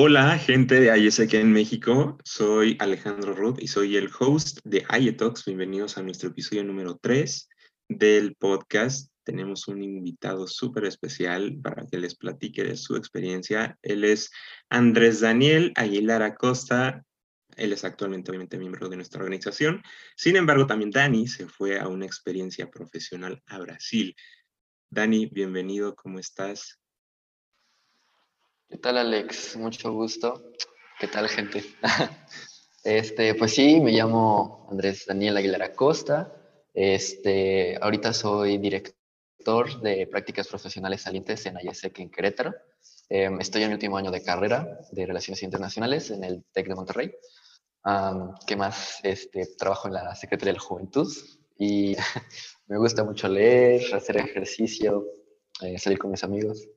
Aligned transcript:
Hola, 0.00 0.38
gente 0.38 0.78
de 0.78 0.96
IESEC 0.96 1.34
en 1.34 1.50
México. 1.50 2.18
Soy 2.22 2.76
Alejandro 2.78 3.34
Ruth 3.34 3.58
y 3.58 3.66
soy 3.66 3.96
el 3.96 4.08
host 4.16 4.60
de 4.62 4.86
IETalks. 4.96 5.44
Bienvenidos 5.44 5.98
a 5.98 6.04
nuestro 6.04 6.28
episodio 6.28 6.62
número 6.62 7.00
3 7.02 7.48
del 7.88 8.36
podcast. 8.36 9.10
Tenemos 9.24 9.66
un 9.66 9.82
invitado 9.82 10.46
súper 10.46 10.84
especial 10.84 11.58
para 11.60 11.84
que 11.84 11.98
les 11.98 12.14
platique 12.14 12.62
de 12.62 12.76
su 12.76 12.94
experiencia. 12.94 13.76
Él 13.82 14.04
es 14.04 14.30
Andrés 14.70 15.18
Daniel 15.18 15.72
Aguilar 15.74 16.22
Acosta. 16.22 17.04
Él 17.56 17.72
es 17.72 17.82
actualmente, 17.82 18.30
obviamente, 18.30 18.56
miembro 18.56 18.88
de 18.88 18.94
nuestra 18.94 19.20
organización. 19.20 19.82
Sin 20.14 20.36
embargo, 20.36 20.68
también 20.68 20.92
Dani 20.92 21.26
se 21.26 21.48
fue 21.48 21.80
a 21.80 21.88
una 21.88 22.06
experiencia 22.06 22.70
profesional 22.70 23.42
a 23.46 23.58
Brasil. 23.58 24.14
Dani, 24.90 25.26
bienvenido, 25.26 25.96
¿cómo 25.96 26.20
estás? 26.20 26.77
¿Qué 28.70 28.76
tal, 28.76 28.98
Alex? 28.98 29.56
Mucho 29.56 29.92
gusto. 29.92 30.52
¿Qué 31.00 31.08
tal, 31.08 31.26
gente? 31.26 31.64
este, 32.84 33.34
pues 33.34 33.54
sí, 33.54 33.80
me 33.80 33.92
llamo 33.92 34.68
Andrés 34.70 35.06
Daniel 35.06 35.38
Aguilar 35.38 35.62
Acosta. 35.62 36.30
Este, 36.74 37.78
ahorita 37.80 38.12
soy 38.12 38.58
director 38.58 39.80
de 39.80 40.06
prácticas 40.06 40.48
profesionales 40.48 41.00
salientes 41.00 41.46
en 41.46 41.56
IESEC 41.58 41.98
en 42.00 42.10
Querétaro. 42.10 42.54
Em, 43.08 43.40
estoy 43.40 43.62
en 43.62 43.68
el 43.68 43.74
último 43.76 43.96
año 43.96 44.10
de 44.10 44.22
carrera 44.22 44.78
de 44.92 45.06
Relaciones 45.06 45.42
Internacionales 45.42 46.10
en 46.10 46.24
el 46.24 46.44
TEC 46.52 46.68
de 46.68 46.74
Monterrey. 46.74 47.14
¿Qué 48.46 48.54
más? 48.54 49.00
Este, 49.02 49.46
trabajo 49.56 49.88
en 49.88 49.94
la 49.94 50.14
Secretaría 50.14 50.52
de 50.52 50.58
la 50.58 50.64
Juventud 50.64 51.10
y 51.58 51.96
me 52.66 52.76
gusta 52.76 53.02
mucho 53.02 53.28
leer, 53.28 53.94
hacer 53.94 54.18
ejercicio, 54.18 55.06
eh, 55.62 55.78
salir 55.78 55.98
con 55.98 56.10
mis 56.10 56.22
amigos. 56.22 56.68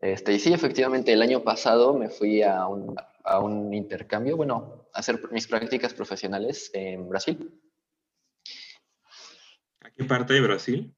Este, 0.00 0.32
y 0.32 0.38
sí, 0.38 0.52
efectivamente, 0.52 1.12
el 1.12 1.20
año 1.20 1.42
pasado 1.42 1.94
me 1.94 2.08
fui 2.08 2.42
a 2.42 2.66
un, 2.66 2.96
a 3.24 3.38
un 3.38 3.74
intercambio, 3.74 4.36
bueno, 4.36 4.88
a 4.94 5.00
hacer 5.00 5.20
mis 5.30 5.46
prácticas 5.46 5.92
profesionales 5.92 6.70
en 6.72 7.08
Brasil. 7.08 7.60
¿A 9.80 9.90
qué 9.90 10.04
parte 10.04 10.34
de 10.34 10.40
Brasil? 10.40 10.94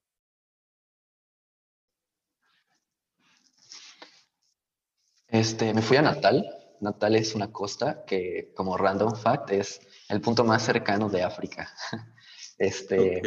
Este, 5.28 5.74
me 5.74 5.82
fui 5.82 5.96
a 5.96 6.02
Natal. 6.02 6.46
Natal 6.80 7.16
es 7.16 7.34
una 7.34 7.50
costa 7.50 8.04
que, 8.04 8.52
como 8.54 8.76
random 8.76 9.16
fact, 9.16 9.50
es 9.50 9.80
el 10.08 10.20
punto 10.20 10.44
más 10.44 10.62
cercano 10.64 11.08
de 11.08 11.22
África. 11.22 11.72
Este, 12.58 13.20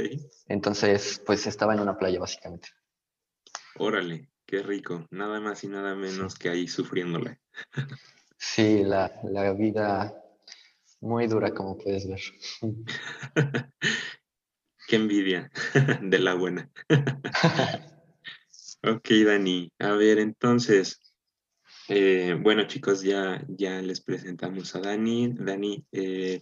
Entonces, 0.48 1.22
pues 1.26 1.46
estaba 1.46 1.74
en 1.74 1.82
una 1.82 1.98
playa, 1.98 2.20
básicamente. 2.20 2.70
Órale. 3.78 4.30
Qué 4.46 4.62
rico, 4.62 5.08
nada 5.10 5.40
más 5.40 5.64
y 5.64 5.68
nada 5.68 5.96
menos 5.96 6.36
que 6.36 6.50
ahí 6.50 6.68
sufriéndole. 6.68 7.40
Sí, 8.38 8.84
la, 8.84 9.10
vida 9.54 10.14
muy 11.02 11.26
dura, 11.26 11.52
como 11.52 11.78
puedes 11.78 12.08
ver. 12.08 12.22
Qué 14.88 14.98
envidia 14.98 15.50
de 16.02 16.20
la 16.20 16.36
buena. 16.36 16.70
ok, 18.84 19.10
Dani. 19.26 19.72
A 19.80 19.94
ver, 19.94 20.20
entonces, 20.20 21.02
eh, 21.88 22.38
bueno, 22.40 22.68
chicos, 22.68 23.02
ya, 23.02 23.44
ya 23.48 23.82
les 23.82 24.02
presentamos 24.02 24.76
a 24.76 24.82
Dani. 24.82 25.34
Dani, 25.34 25.84
eh, 25.92 26.40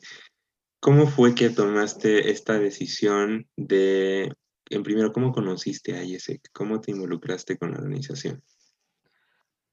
¿cómo 0.81 1.07
fue 1.07 1.35
que 1.35 1.49
tomaste 1.49 2.31
esta 2.31 2.59
decisión 2.59 3.47
de 3.55 4.33
en 4.69 4.83
primero, 4.83 5.11
¿cómo 5.11 5.31
conociste 5.31 5.95
a 5.97 6.03
IESEC? 6.03 6.51
¿Cómo 6.51 6.79
te 6.79 6.91
involucraste 6.91 7.57
con 7.57 7.71
la 7.71 7.77
organización? 7.77 8.43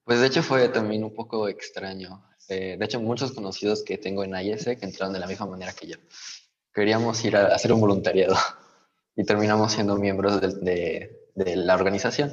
Pues 0.05 0.21
de 0.21 0.27
hecho 0.27 0.43
fue 0.43 0.69
también 0.69 1.05
un 1.05 1.15
poco 1.15 1.49
extraño. 1.49 2.25
Eh, 2.49 2.77
de 2.79 2.85
hecho, 2.85 3.01
muchos 3.01 3.33
conocidos 3.33 3.83
que 3.83 3.99
tengo 3.99 4.25
en 4.25 4.35
IESEC 4.35 4.83
entraron 4.83 5.13
de 5.13 5.21
la 5.21 5.27
misma 5.27 5.47
manera 5.47 5.73
que 5.73 5.87
yo. 5.87 5.97
Queríamos 6.75 7.25
ir 7.25 7.37
a 7.37 7.55
hacer 7.55 7.73
un 7.73 7.81
voluntariado 7.81 8.35
y 9.17 9.25
terminamos 9.25 9.73
siendo 9.73 9.97
miembros 9.97 10.41
de, 10.41 11.29
de 11.35 11.57
la 11.57 11.75
organización. 11.75 12.33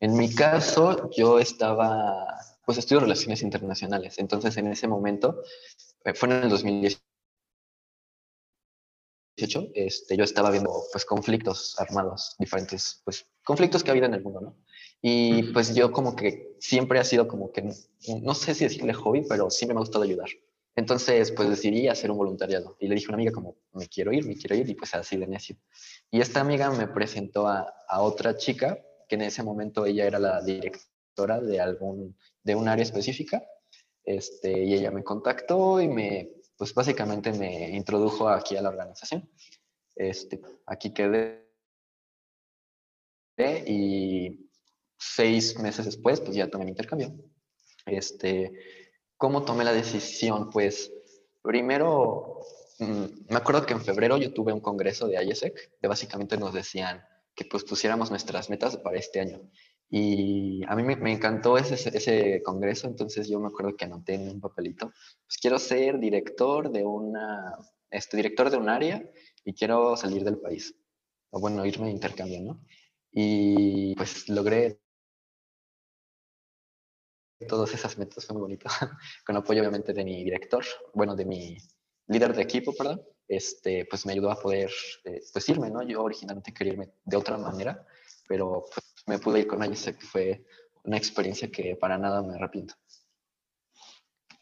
En 0.00 0.16
mi 0.16 0.34
caso, 0.34 1.10
yo 1.16 1.38
estaba, 1.38 2.26
pues 2.64 2.78
estudio 2.78 3.00
relaciones 3.00 3.42
internacionales. 3.42 4.18
Entonces, 4.18 4.56
en 4.56 4.66
ese 4.66 4.88
momento, 4.88 5.42
eh, 6.04 6.14
fue 6.14 6.28
en 6.28 6.42
el 6.44 6.48
2018 6.48 6.98
este, 9.36 10.16
yo 10.16 10.24
estaba 10.24 10.50
viendo 10.50 10.72
pues 10.92 11.04
conflictos 11.04 11.78
armados, 11.78 12.34
diferentes 12.38 13.02
pues 13.04 13.26
conflictos 13.44 13.82
que 13.84 13.90
ha 13.90 13.92
habido 13.92 14.06
en 14.06 14.14
el 14.14 14.22
mundo, 14.22 14.40
¿no? 14.40 14.56
Y 15.02 15.52
pues 15.52 15.74
yo 15.74 15.92
como 15.92 16.16
que 16.16 16.56
siempre 16.58 16.98
ha 16.98 17.04
sido 17.04 17.28
como 17.28 17.52
que, 17.52 17.62
no, 18.22 18.34
sé 18.34 18.54
si 18.54 18.64
decirle 18.64 18.94
hobby, 18.94 19.24
pero 19.28 19.50
siempre 19.50 19.74
me 19.74 19.80
ha 19.80 19.82
gustado 19.82 20.04
ayudar. 20.04 20.28
Entonces 20.74 21.32
pues 21.32 21.48
decidí 21.48 21.88
hacer 21.88 22.10
un 22.10 22.18
voluntariado 22.18 22.76
y 22.80 22.88
le 22.88 22.94
dije 22.94 23.06
a 23.06 23.10
una 23.10 23.16
amiga 23.16 23.32
como, 23.32 23.56
me 23.72 23.86
quiero 23.88 24.12
ir, 24.12 24.26
me 24.26 24.36
quiero 24.36 24.56
ir 24.56 24.68
y 24.68 24.74
pues 24.74 24.94
así 24.94 25.16
de 25.16 25.26
necio. 25.26 25.56
Y 26.10 26.20
esta 26.20 26.40
amiga 26.40 26.70
me 26.70 26.88
presentó 26.88 27.46
a, 27.46 27.72
a 27.88 28.02
otra 28.02 28.36
chica 28.36 28.78
que 29.08 29.16
en 29.16 29.22
ese 29.22 29.42
momento 29.42 29.86
ella 29.86 30.06
era 30.06 30.18
la 30.18 30.42
directora 30.42 31.40
de 31.40 31.60
algún, 31.60 32.16
de 32.42 32.54
un 32.54 32.68
área 32.68 32.82
específica. 32.82 33.44
Este, 34.04 34.64
y 34.64 34.74
ella 34.74 34.90
me 34.92 35.02
contactó 35.02 35.80
y 35.80 35.88
me, 35.88 36.35
pues 36.56 36.74
básicamente 36.74 37.32
me 37.32 37.70
introdujo 37.70 38.28
aquí 38.28 38.56
a 38.56 38.62
la 38.62 38.70
organización. 38.70 39.28
Este, 39.94 40.40
aquí 40.66 40.92
quedé 40.92 41.46
y 43.66 44.50
seis 44.98 45.58
meses 45.58 45.84
después, 45.84 46.20
pues 46.20 46.36
ya 46.36 46.48
tomé 46.48 46.64
mi 46.64 46.70
intercambio. 46.70 47.14
Este, 47.84 48.52
¿Cómo 49.16 49.44
tomé 49.44 49.64
la 49.64 49.72
decisión? 49.72 50.50
Pues 50.50 50.92
primero, 51.42 52.40
mm, 52.78 53.04
me 53.28 53.36
acuerdo 53.36 53.64
que 53.66 53.74
en 53.74 53.82
febrero 53.82 54.16
yo 54.16 54.32
tuve 54.32 54.52
un 54.52 54.60
congreso 54.60 55.06
de 55.06 55.22
IESEC, 55.22 55.78
que 55.80 55.88
básicamente 55.88 56.36
nos 56.36 56.52
decían 56.52 57.04
que 57.34 57.44
pues 57.44 57.64
pusiéramos 57.64 58.10
nuestras 58.10 58.48
metas 58.48 58.76
para 58.78 58.98
este 58.98 59.20
año. 59.20 59.40
Y 59.88 60.64
a 60.66 60.74
mí 60.74 60.82
me, 60.82 61.12
encantó 61.12 61.56
ese, 61.58 61.74
ese, 61.96 62.42
congreso, 62.42 62.88
entonces 62.88 63.28
yo 63.28 63.38
me 63.38 63.48
acuerdo 63.48 63.76
que 63.76 63.84
anoté 63.84 64.14
en 64.14 64.28
un 64.28 64.40
papelito, 64.40 64.88
pues 64.88 65.38
quiero 65.40 65.58
ser 65.58 66.00
director 66.00 66.70
de 66.70 66.84
una, 66.84 67.56
este, 67.90 68.16
director 68.16 68.50
de 68.50 68.56
un 68.56 68.68
área 68.68 69.08
y 69.44 69.54
quiero 69.54 69.96
salir 69.96 70.24
del 70.24 70.38
país. 70.38 70.74
O 71.30 71.40
bueno, 71.40 71.64
irme 71.64 71.86
de 71.86 71.92
intercambio, 71.92 72.40
¿no? 72.42 72.60
Y 73.12 73.94
pues 73.94 74.28
logré 74.28 74.80
todas 77.48 77.72
esas 77.72 77.96
metas, 77.98 78.26
fue 78.26 78.34
muy 78.34 78.42
bonito, 78.42 78.66
con 79.26 79.36
apoyo 79.36 79.60
obviamente 79.60 79.92
de 79.92 80.04
mi 80.04 80.24
director, 80.24 80.64
bueno, 80.94 81.14
de 81.14 81.24
mi 81.24 81.56
líder 82.08 82.34
de 82.34 82.42
equipo, 82.42 82.74
perdón, 82.74 83.02
este, 83.28 83.86
pues 83.86 84.06
me 84.06 84.12
ayudó 84.12 84.30
a 84.30 84.40
poder, 84.40 84.70
eh, 85.04 85.20
pues 85.32 85.48
irme, 85.48 85.70
¿no? 85.70 85.82
Yo 85.82 86.02
originalmente 86.02 86.52
quería 86.52 86.72
irme 86.72 86.92
de 87.04 87.16
otra 87.16 87.36
manera, 87.36 87.86
pero 88.28 88.64
pues, 88.72 88.86
me 89.06 89.18
pude 89.18 89.40
ir 89.40 89.46
con 89.46 89.76
sé 89.76 89.96
que 89.96 90.06
fue 90.06 90.44
una 90.84 90.96
experiencia 90.96 91.50
que 91.50 91.76
para 91.76 91.98
nada 91.98 92.22
me 92.22 92.34
arrepiento. 92.34 92.74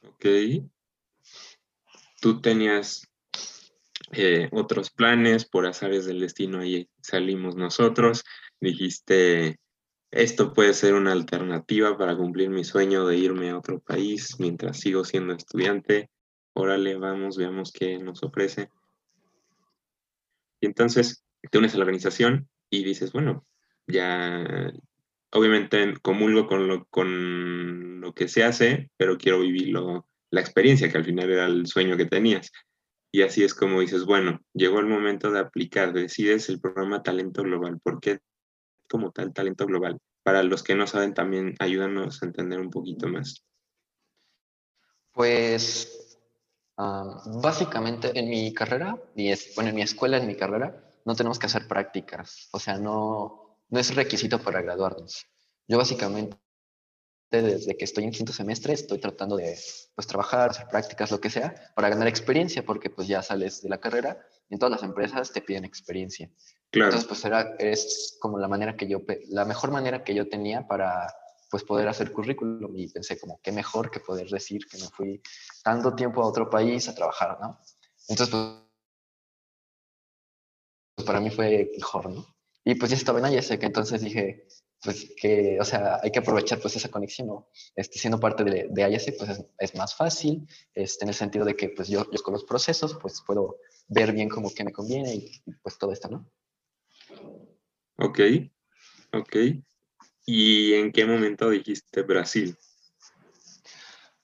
Ok. 0.06 0.26
Tú 2.20 2.40
tenías 2.40 3.06
eh, 4.12 4.48
otros 4.52 4.90
planes, 4.90 5.44
por 5.44 5.66
azares 5.66 6.06
del 6.06 6.20
destino, 6.20 6.60
ahí 6.60 6.88
salimos 7.02 7.56
nosotros. 7.56 8.24
Dijiste, 8.60 9.58
esto 10.10 10.52
puede 10.52 10.74
ser 10.74 10.94
una 10.94 11.12
alternativa 11.12 11.98
para 11.98 12.16
cumplir 12.16 12.50
mi 12.50 12.64
sueño 12.64 13.06
de 13.06 13.16
irme 13.16 13.50
a 13.50 13.58
otro 13.58 13.80
país 13.80 14.36
mientras 14.38 14.78
sigo 14.78 15.04
siendo 15.04 15.34
estudiante. 15.34 16.10
Órale, 16.52 16.96
vamos, 16.96 17.36
veamos 17.36 17.72
qué 17.72 17.98
nos 17.98 18.22
ofrece. 18.22 18.70
Y 20.60 20.66
entonces 20.66 21.24
te 21.50 21.58
unes 21.58 21.74
a 21.74 21.78
la 21.78 21.82
organización 21.82 22.48
y 22.70 22.84
dices, 22.84 23.12
bueno, 23.12 23.44
ya 23.86 24.72
obviamente 25.32 25.94
comulgo 26.00 26.46
con 26.46 26.68
lo, 26.68 26.86
con 26.86 28.00
lo 28.00 28.14
que 28.14 28.28
se 28.28 28.44
hace, 28.44 28.90
pero 28.96 29.18
quiero 29.18 29.40
vivir 29.40 29.74
la 29.74 30.40
experiencia, 30.40 30.90
que 30.90 30.98
al 30.98 31.04
final 31.04 31.30
era 31.30 31.46
el 31.46 31.66
sueño 31.66 31.96
que 31.96 32.06
tenías. 32.06 32.50
Y 33.12 33.22
así 33.22 33.44
es 33.44 33.54
como 33.54 33.80
dices, 33.80 34.04
bueno, 34.04 34.40
llegó 34.52 34.80
el 34.80 34.86
momento 34.86 35.30
de 35.30 35.40
aplicar, 35.40 35.92
decides 35.92 36.48
el 36.48 36.60
programa 36.60 37.02
Talento 37.02 37.42
Global. 37.42 37.78
¿Por 37.80 38.00
qué 38.00 38.18
como 38.88 39.12
tal 39.12 39.32
Talento 39.32 39.66
Global? 39.66 39.98
Para 40.24 40.42
los 40.42 40.62
que 40.62 40.74
no 40.74 40.86
saben, 40.86 41.14
también 41.14 41.54
ayúdanos 41.58 42.22
a 42.22 42.26
entender 42.26 42.60
un 42.60 42.70
poquito 42.70 43.08
más. 43.08 43.44
Pues 45.12 46.18
básicamente 46.76 48.18
en 48.18 48.28
mi 48.28 48.52
carrera, 48.52 49.00
y 49.14 49.30
es, 49.30 49.52
bueno, 49.54 49.70
en 49.70 49.76
mi 49.76 49.82
escuela, 49.82 50.16
en 50.16 50.26
mi 50.26 50.36
carrera, 50.36 50.90
no 51.04 51.14
tenemos 51.14 51.38
que 51.38 51.46
hacer 51.46 51.68
prácticas. 51.68 52.48
O 52.52 52.58
sea, 52.58 52.78
no, 52.78 53.43
no 53.68 53.80
es 53.80 53.94
requisito 53.94 54.38
para 54.38 54.62
graduarnos. 54.62 55.26
Yo 55.66 55.78
básicamente 55.78 56.38
desde 57.30 57.76
que 57.76 57.84
estoy 57.84 58.04
en 58.04 58.10
quinto 58.10 58.32
semestre 58.32 58.74
estoy 58.74 58.98
tratando 58.98 59.36
de 59.36 59.58
pues 59.94 60.06
trabajar, 60.06 60.50
hacer 60.50 60.68
prácticas, 60.68 61.10
lo 61.10 61.20
que 61.20 61.30
sea, 61.30 61.72
para 61.74 61.88
ganar 61.88 62.06
experiencia, 62.06 62.64
porque 62.64 62.90
pues 62.90 63.08
ya 63.08 63.22
sales 63.22 63.62
de 63.62 63.68
la 63.68 63.80
carrera 63.80 64.24
y 64.48 64.54
en 64.54 64.60
todas 64.60 64.72
las 64.72 64.82
empresas 64.82 65.32
te 65.32 65.40
piden 65.40 65.64
experiencia. 65.64 66.30
Entonces 66.72 67.04
pues 67.04 67.24
era, 67.24 67.54
es 67.58 68.16
como 68.20 68.38
la 68.38 68.48
manera 68.48 68.76
que 68.76 68.88
yo, 68.88 69.02
la 69.28 69.44
mejor 69.44 69.70
manera 69.70 70.04
que 70.04 70.14
yo 70.14 70.28
tenía 70.28 70.66
para 70.66 71.12
pues 71.50 71.62
poder 71.62 71.88
hacer 71.88 72.12
currículum 72.12 72.76
y 72.76 72.88
pensé 72.88 73.18
como 73.18 73.40
qué 73.40 73.52
mejor 73.52 73.90
que 73.90 74.00
poder 74.00 74.28
decir 74.28 74.66
que 74.66 74.78
me 74.78 74.88
fui 74.88 75.22
tanto 75.62 75.94
tiempo 75.94 76.22
a 76.22 76.26
otro 76.26 76.50
país 76.50 76.88
a 76.88 76.94
trabajar, 76.94 77.38
¿no? 77.40 77.60
Entonces, 78.08 78.34
pues, 80.96 81.06
para 81.06 81.20
mí 81.20 81.30
fue 81.30 81.70
mejor, 81.76 82.10
¿no? 82.10 82.33
Y 82.64 82.74
pues 82.76 82.90
ya 82.90 82.96
estaba 82.96 83.18
en 83.18 83.40
que 83.58 83.66
entonces 83.66 84.00
dije, 84.00 84.46
pues 84.82 85.14
que, 85.20 85.58
o 85.60 85.64
sea, 85.64 86.00
hay 86.02 86.10
que 86.10 86.18
aprovechar 86.18 86.60
pues 86.60 86.76
esa 86.76 86.90
conexión, 86.90 87.28
¿no? 87.28 87.48
Este, 87.76 87.98
siendo 87.98 88.18
parte 88.18 88.44
de, 88.44 88.68
de 88.70 89.14
pues 89.18 89.44
es, 89.58 89.74
más 89.74 89.94
fácil, 89.94 90.46
este, 90.74 91.04
en 91.04 91.08
el 91.10 91.14
sentido 91.14 91.44
de 91.44 91.56
que 91.56 91.68
pues 91.70 91.88
yo, 91.88 92.10
yo 92.10 92.22
con 92.22 92.32
los 92.32 92.44
procesos, 92.44 92.96
pues 93.00 93.22
puedo 93.26 93.58
ver 93.88 94.12
bien 94.12 94.28
cómo 94.28 94.52
que 94.52 94.64
me 94.64 94.72
conviene 94.72 95.14
y, 95.14 95.42
y 95.46 95.52
pues 95.62 95.78
todo 95.78 95.92
esto, 95.92 96.08
¿no? 96.08 96.30
Ok, 97.98 98.20
ok. 99.12 99.36
¿Y 100.26 100.74
en 100.74 100.90
qué 100.90 101.04
momento 101.04 101.50
dijiste 101.50 102.02
Brasil? 102.02 102.56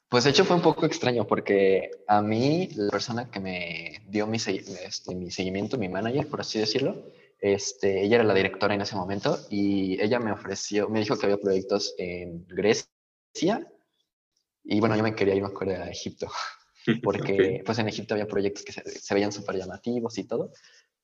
Pues 0.08 0.24
de 0.24 0.30
hecho 0.30 0.44
fue 0.44 0.56
un 0.56 0.62
poco 0.62 0.86
extraño 0.86 1.24
porque 1.26 1.90
a 2.08 2.20
mí 2.20 2.68
la 2.74 2.90
persona 2.90 3.30
que 3.30 3.38
me 3.38 4.02
dio 4.08 4.26
mi, 4.26 4.38
este, 4.38 5.14
mi 5.14 5.30
seguimiento, 5.30 5.78
mi 5.78 5.88
manager, 5.88 6.26
por 6.26 6.40
así 6.40 6.58
decirlo, 6.58 7.06
este, 7.40 8.04
ella 8.04 8.16
era 8.16 8.24
la 8.24 8.34
directora 8.34 8.74
en 8.74 8.82
ese 8.82 8.96
momento 8.96 9.38
y 9.50 10.00
ella 10.00 10.18
me 10.18 10.32
ofreció, 10.32 10.88
me 10.88 11.00
dijo 11.00 11.18
que 11.18 11.26
había 11.26 11.38
proyectos 11.38 11.94
en 11.98 12.46
Grecia 12.46 12.86
y 14.64 14.80
bueno, 14.80 14.96
yo 14.96 15.02
me 15.02 15.14
quería 15.14 15.34
ir, 15.34 15.42
me 15.42 15.48
acuerdo, 15.48 15.82
a 15.82 15.88
Egipto, 15.88 16.28
porque 17.02 17.62
pues 17.64 17.78
en 17.78 17.88
Egipto 17.88 18.14
había 18.14 18.26
proyectos 18.26 18.64
que 18.64 18.72
se, 18.72 18.82
se 18.82 19.14
veían 19.14 19.32
súper 19.32 19.56
llamativos 19.56 20.18
y 20.18 20.24
todo, 20.24 20.52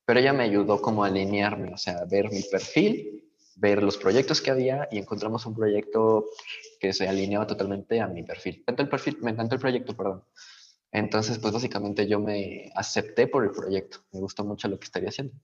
pero 0.04 0.20
ella 0.20 0.32
me 0.32 0.44
ayudó 0.44 0.80
como 0.80 1.04
a 1.04 1.08
alinearme, 1.08 1.72
o 1.72 1.78
sea, 1.78 2.04
ver 2.04 2.30
mi 2.30 2.42
perfil 2.42 3.26
ver 3.56 3.82
los 3.82 3.96
proyectos 3.96 4.40
que 4.40 4.50
había 4.50 4.86
y 4.90 4.98
encontramos 4.98 5.46
un 5.46 5.54
proyecto 5.54 6.26
que 6.78 6.92
se 6.92 7.08
alineaba 7.08 7.46
totalmente 7.46 8.00
a 8.00 8.06
mi 8.06 8.22
perfil. 8.22 8.56
Me 8.66 8.72
encantó 8.72 8.82
el, 8.82 8.88
perfil, 8.88 9.18
me 9.22 9.30
encantó 9.30 9.54
el 9.54 9.60
proyecto, 9.60 9.96
perdón. 9.96 10.22
Entonces, 10.92 11.38
pues 11.38 11.52
básicamente 11.52 12.06
yo 12.06 12.20
me 12.20 12.70
acepté 12.74 13.26
por 13.26 13.44
el 13.44 13.50
proyecto. 13.50 14.04
Me 14.12 14.20
gustó 14.20 14.44
mucho 14.44 14.68
lo 14.68 14.78
que 14.78 14.84
estaría 14.84 15.08
haciendo. 15.08 15.34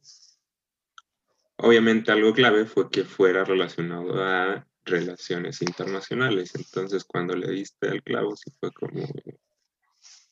Obviamente 1.56 2.10
algo 2.10 2.32
clave 2.32 2.64
fue 2.66 2.90
que 2.90 3.04
fuera 3.04 3.44
relacionado 3.44 4.22
a 4.22 4.66
relaciones 4.84 5.62
internacionales. 5.62 6.52
Entonces, 6.54 7.04
cuando 7.04 7.36
le 7.36 7.50
diste 7.50 7.88
el 7.88 8.02
clavo, 8.02 8.36
sí 8.36 8.50
fue 8.58 8.72
como, 8.72 9.06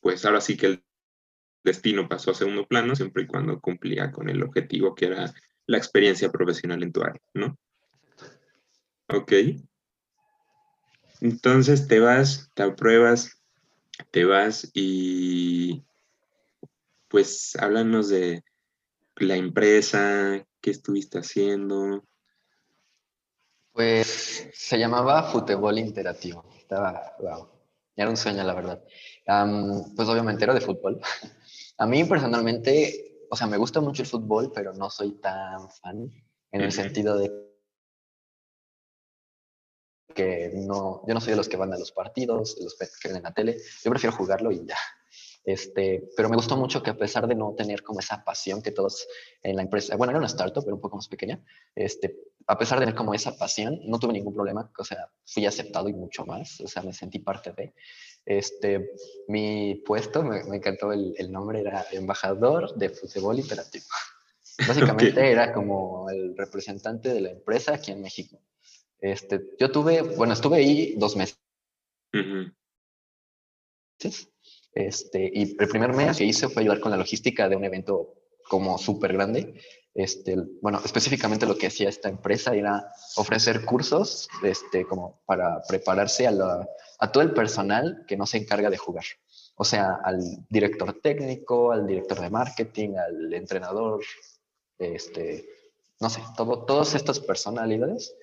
pues 0.00 0.24
ahora 0.24 0.40
sí 0.40 0.56
que 0.56 0.66
el 0.66 0.84
destino 1.62 2.08
pasó 2.08 2.30
a 2.30 2.34
segundo 2.34 2.66
plano, 2.66 2.96
siempre 2.96 3.24
y 3.24 3.26
cuando 3.26 3.60
cumplía 3.60 4.10
con 4.10 4.28
el 4.28 4.42
objetivo 4.42 4.94
que 4.94 5.06
era 5.06 5.32
la 5.66 5.78
experiencia 5.78 6.30
profesional 6.30 6.82
en 6.82 6.92
tu 6.92 7.02
área, 7.02 7.20
¿no? 7.34 7.56
Ok. 9.08 9.32
Entonces 11.20 11.86
te 11.86 12.00
vas, 12.00 12.50
te 12.54 12.62
apruebas, 12.62 13.40
te 14.10 14.24
vas 14.24 14.70
y 14.72 15.84
pues 17.08 17.56
háblanos 17.56 18.08
de 18.08 18.42
la 19.16 19.36
empresa, 19.36 20.46
qué 20.60 20.70
estuviste 20.70 21.18
haciendo. 21.18 22.04
Pues 23.72 24.48
se 24.52 24.78
llamaba 24.78 25.22
Fútbol 25.24 25.78
Interactivo. 25.78 26.44
Estaba, 26.58 27.16
wow, 27.20 27.48
era 27.96 28.10
un 28.10 28.16
sueño, 28.16 28.42
la 28.44 28.54
verdad. 28.54 28.82
pues 29.96 30.08
obviamente 30.08 30.44
era 30.44 30.54
de 30.54 30.60
fútbol. 30.60 31.00
A 31.78 31.86
mí 31.86 32.04
personalmente, 32.04 33.26
o 33.30 33.36
sea, 33.36 33.46
me 33.46 33.56
gusta 33.56 33.80
mucho 33.80 34.02
el 34.02 34.08
fútbol, 34.08 34.52
pero 34.54 34.74
no 34.74 34.90
soy 34.90 35.12
tan 35.12 35.70
fan 35.70 36.10
en 36.52 36.60
el 36.60 36.72
sentido 36.72 37.16
de 37.16 37.50
que 40.14 40.50
no, 40.54 41.02
yo 41.06 41.14
no 41.14 41.20
soy 41.20 41.30
de 41.30 41.36
los 41.36 41.48
que 41.48 41.56
van 41.56 41.72
a 41.72 41.78
los 41.78 41.92
partidos, 41.92 42.56
de 42.56 42.64
los 42.64 42.76
que 42.76 43.08
ven 43.08 43.18
en 43.18 43.22
la 43.22 43.32
tele, 43.32 43.56
yo 43.82 43.90
prefiero 43.90 44.14
jugarlo 44.14 44.50
y 44.50 44.66
ya. 44.66 44.76
Este, 45.44 46.08
pero 46.16 46.28
me 46.28 46.36
gustó 46.36 46.56
mucho 46.56 46.82
que 46.82 46.90
a 46.90 46.96
pesar 46.96 47.26
de 47.26 47.34
no 47.34 47.54
tener 47.54 47.82
como 47.82 48.00
esa 48.00 48.22
pasión 48.24 48.60
que 48.62 48.72
todos 48.72 49.08
en 49.42 49.56
la 49.56 49.62
empresa, 49.62 49.96
bueno, 49.96 50.10
era 50.10 50.18
una 50.18 50.26
startup, 50.26 50.62
pero 50.62 50.76
un 50.76 50.82
poco 50.82 50.96
más 50.96 51.08
pequeña, 51.08 51.42
este, 51.74 52.18
a 52.46 52.58
pesar 52.58 52.78
de 52.78 52.84
tener 52.84 52.94
como 52.94 53.14
esa 53.14 53.36
pasión, 53.36 53.80
no 53.84 53.98
tuve 53.98 54.12
ningún 54.12 54.34
problema, 54.34 54.70
o 54.78 54.84
sea, 54.84 55.08
fui 55.24 55.46
aceptado 55.46 55.88
y 55.88 55.94
mucho 55.94 56.26
más, 56.26 56.60
o 56.60 56.68
sea, 56.68 56.82
me 56.82 56.92
sentí 56.92 57.18
parte 57.20 57.52
de. 57.52 57.74
Este, 58.26 58.90
mi 59.28 59.76
puesto, 59.76 60.22
me, 60.22 60.44
me 60.44 60.56
encantó 60.56 60.92
el, 60.92 61.14
el, 61.16 61.32
nombre, 61.32 61.60
era 61.60 61.86
embajador 61.90 62.74
de 62.76 62.90
fútbol 62.90 63.38
interactivo. 63.38 63.86
Básicamente 64.68 65.30
era 65.30 65.54
como 65.54 66.10
el 66.10 66.36
representante 66.36 67.14
de 67.14 67.20
la 67.22 67.30
empresa 67.30 67.74
aquí 67.74 67.92
en 67.92 68.02
México. 68.02 68.38
Este, 68.98 69.40
yo 69.58 69.70
tuve, 69.70 70.02
bueno, 70.02 70.34
estuve 70.34 70.58
ahí 70.58 70.94
dos 70.98 71.16
meses. 71.16 71.40
Este, 74.72 75.30
y 75.32 75.56
el 75.58 75.68
primer 75.68 75.92
mes 75.92 76.18
que 76.18 76.24
hice 76.24 76.48
fue 76.48 76.62
ayudar 76.62 76.80
con 76.80 76.90
la 76.90 76.96
logística 76.96 77.48
de 77.48 77.56
un 77.56 77.64
evento 77.64 78.14
como 78.48 78.78
súper 78.78 79.12
grande. 79.12 79.54
Este, 79.94 80.36
bueno, 80.62 80.80
específicamente 80.84 81.46
lo 81.46 81.56
que 81.56 81.66
hacía 81.66 81.88
esta 81.88 82.08
empresa 82.08 82.54
era 82.54 82.92
ofrecer 83.16 83.64
cursos 83.64 84.28
este, 84.42 84.84
como 84.84 85.20
para 85.26 85.62
prepararse 85.68 86.26
a, 86.28 86.32
todo 87.12 87.22
el 87.22 87.32
personal 87.32 88.04
que 88.06 88.16
no 88.16 88.26
se 88.26 88.38
encarga 88.38 88.70
de 88.70 88.76
jugar. 88.76 89.04
O 89.56 89.64
sea, 89.64 89.98
al 90.04 90.20
director 90.48 91.00
técnico, 91.00 91.72
al 91.72 91.86
director 91.86 92.20
de 92.20 92.30
marketing, 92.30 92.90
al 92.96 93.34
entrenador, 93.34 94.00
este, 94.78 95.48
no 95.98 96.08
sé, 96.08 96.22
todo, 96.36 96.64
todas 96.64 96.94
estas 96.94 97.20
personalidades 97.20 98.14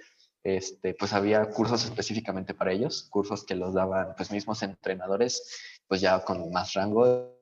este, 0.47 0.93
pues 0.93 1.11
había 1.11 1.49
cursos 1.49 1.83
específicamente 1.83 2.53
para 2.53 2.71
ellos, 2.71 3.07
cursos 3.09 3.43
que 3.43 3.53
los 3.53 3.73
daban 3.73 4.13
pues 4.15 4.31
mismos 4.31 4.63
entrenadores, 4.63 5.43
pues 5.87 6.01
ya 6.01 6.23
con 6.23 6.51
más 6.51 6.73
rango 6.73 7.37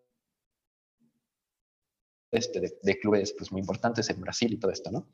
este, 2.32 2.78
de, 2.82 3.00
clubes 3.00 3.34
pues 3.38 3.52
muy 3.52 3.62
importantes 3.62 4.10
en 4.10 4.22
Brasil 4.22 4.54
y 4.54 4.58
todo 4.58 4.72
esto, 4.72 4.92
¿no? 4.92 5.08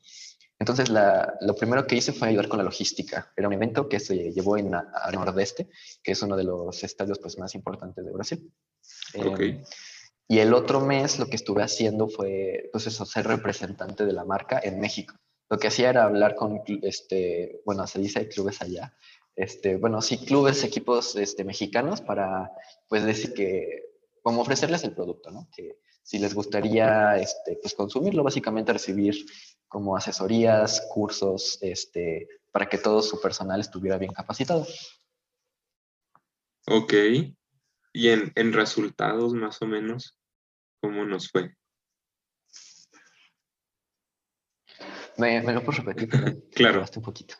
Entonces 0.60 0.90
lo 0.90 1.56
primero 1.56 1.88
que 1.88 1.96
hice 1.96 2.14
fue 2.14 2.28
ayudar 2.28 2.48
con 2.48 2.60
la 2.60 2.64
logística. 2.64 3.32
Era 3.36 3.48
un 3.48 3.54
evento 3.54 3.90
que 3.90 4.00
se 4.00 4.32
llevó 4.32 4.58
en 4.58 4.76
a, 4.76 5.10
Nordeste, 5.12 5.70
que 6.04 6.12
es 6.12 6.22
uno 6.22 6.36
de 6.36 6.44
los 6.44 6.84
estadios 6.84 7.18
pues 7.18 7.40
más 7.40 7.56
importantes 7.56 8.06
de 8.06 8.12
Brasil. 8.12 8.54
Em, 9.14 9.64
y 10.28 10.38
el 10.38 10.54
otro 10.54 10.80
mes 10.80 11.18
lo 11.18 11.26
que 11.26 11.36
estuve 11.36 11.64
haciendo 11.64 12.08
fue, 12.08 12.70
pues 12.72 12.86
eso, 12.86 13.06
ser 13.06 13.26
representante 13.26 14.06
de 14.06 14.14
la 14.14 14.24
marca 14.24 14.62
en 14.64 14.80
México 14.80 15.16
lo 15.52 15.60
que 15.60 15.68
hacía 15.68 15.90
era 15.90 16.06
hablar 16.06 16.36
con, 16.36 16.62
este, 16.82 17.62
bueno, 17.66 17.86
se 17.86 18.00
dice 18.00 18.30
clubes 18.30 18.62
allá, 18.62 18.96
este, 19.36 19.78
bueno, 19.78 20.02
sí, 20.02 20.18
clubes, 20.18 20.64
equipos 20.64 21.16
este, 21.16 21.44
mexicanos 21.44 22.02
para, 22.02 22.52
pues, 22.88 23.04
decir 23.04 23.34
que, 23.34 23.84
como 24.22 24.42
ofrecerles 24.42 24.84
el 24.84 24.94
producto, 24.94 25.32
¿no? 25.32 25.50
Que 25.56 25.80
si 26.04 26.20
les 26.20 26.34
gustaría, 26.34 27.18
este, 27.18 27.58
pues, 27.62 27.74
consumirlo, 27.74 28.24
básicamente 28.24 28.74
recibir 28.74 29.16
como 29.68 29.96
asesorías, 29.96 30.88
cursos, 30.94 31.58
este, 31.62 32.28
para 32.52 32.68
que 32.68 32.78
todo 32.78 33.02
su 33.02 33.22
personal 33.22 33.62
estuviera 33.62 33.98
bien 33.98 34.12
capacitado. 34.14 34.68
Ok. 36.68 36.94
¿Y 37.94 38.10
en, 38.10 38.32
en 38.36 38.54
resultados 38.54 39.34
más 39.34 39.62
o 39.62 39.68
menos, 39.68 40.18
cómo 40.82 41.06
nos 41.06 41.30
fue? 41.30 41.56
¿Me, 45.18 45.42
lo 45.42 45.64
puedo 45.64 45.84
repetir? 45.84 46.10
claro. 46.56 46.86
Un 46.96 47.02
poquito. 47.02 47.36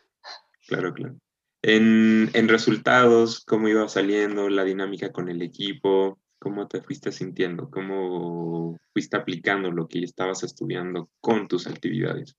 Claro, 0.66 0.92
claro. 0.94 1.16
En, 1.62 2.30
en, 2.34 2.48
resultados, 2.48 3.44
cómo 3.44 3.68
iba 3.68 3.88
saliendo 3.88 4.48
la 4.48 4.64
dinámica 4.64 5.12
con 5.12 5.28
el 5.28 5.42
equipo, 5.42 6.18
cómo 6.40 6.66
te 6.66 6.82
fuiste 6.82 7.12
sintiendo, 7.12 7.70
cómo 7.70 8.76
fuiste 8.92 9.16
aplicando 9.16 9.70
lo 9.70 9.86
que 9.86 10.02
estabas 10.02 10.42
estudiando 10.42 11.08
con 11.20 11.46
tus 11.46 11.68
actividades. 11.68 12.36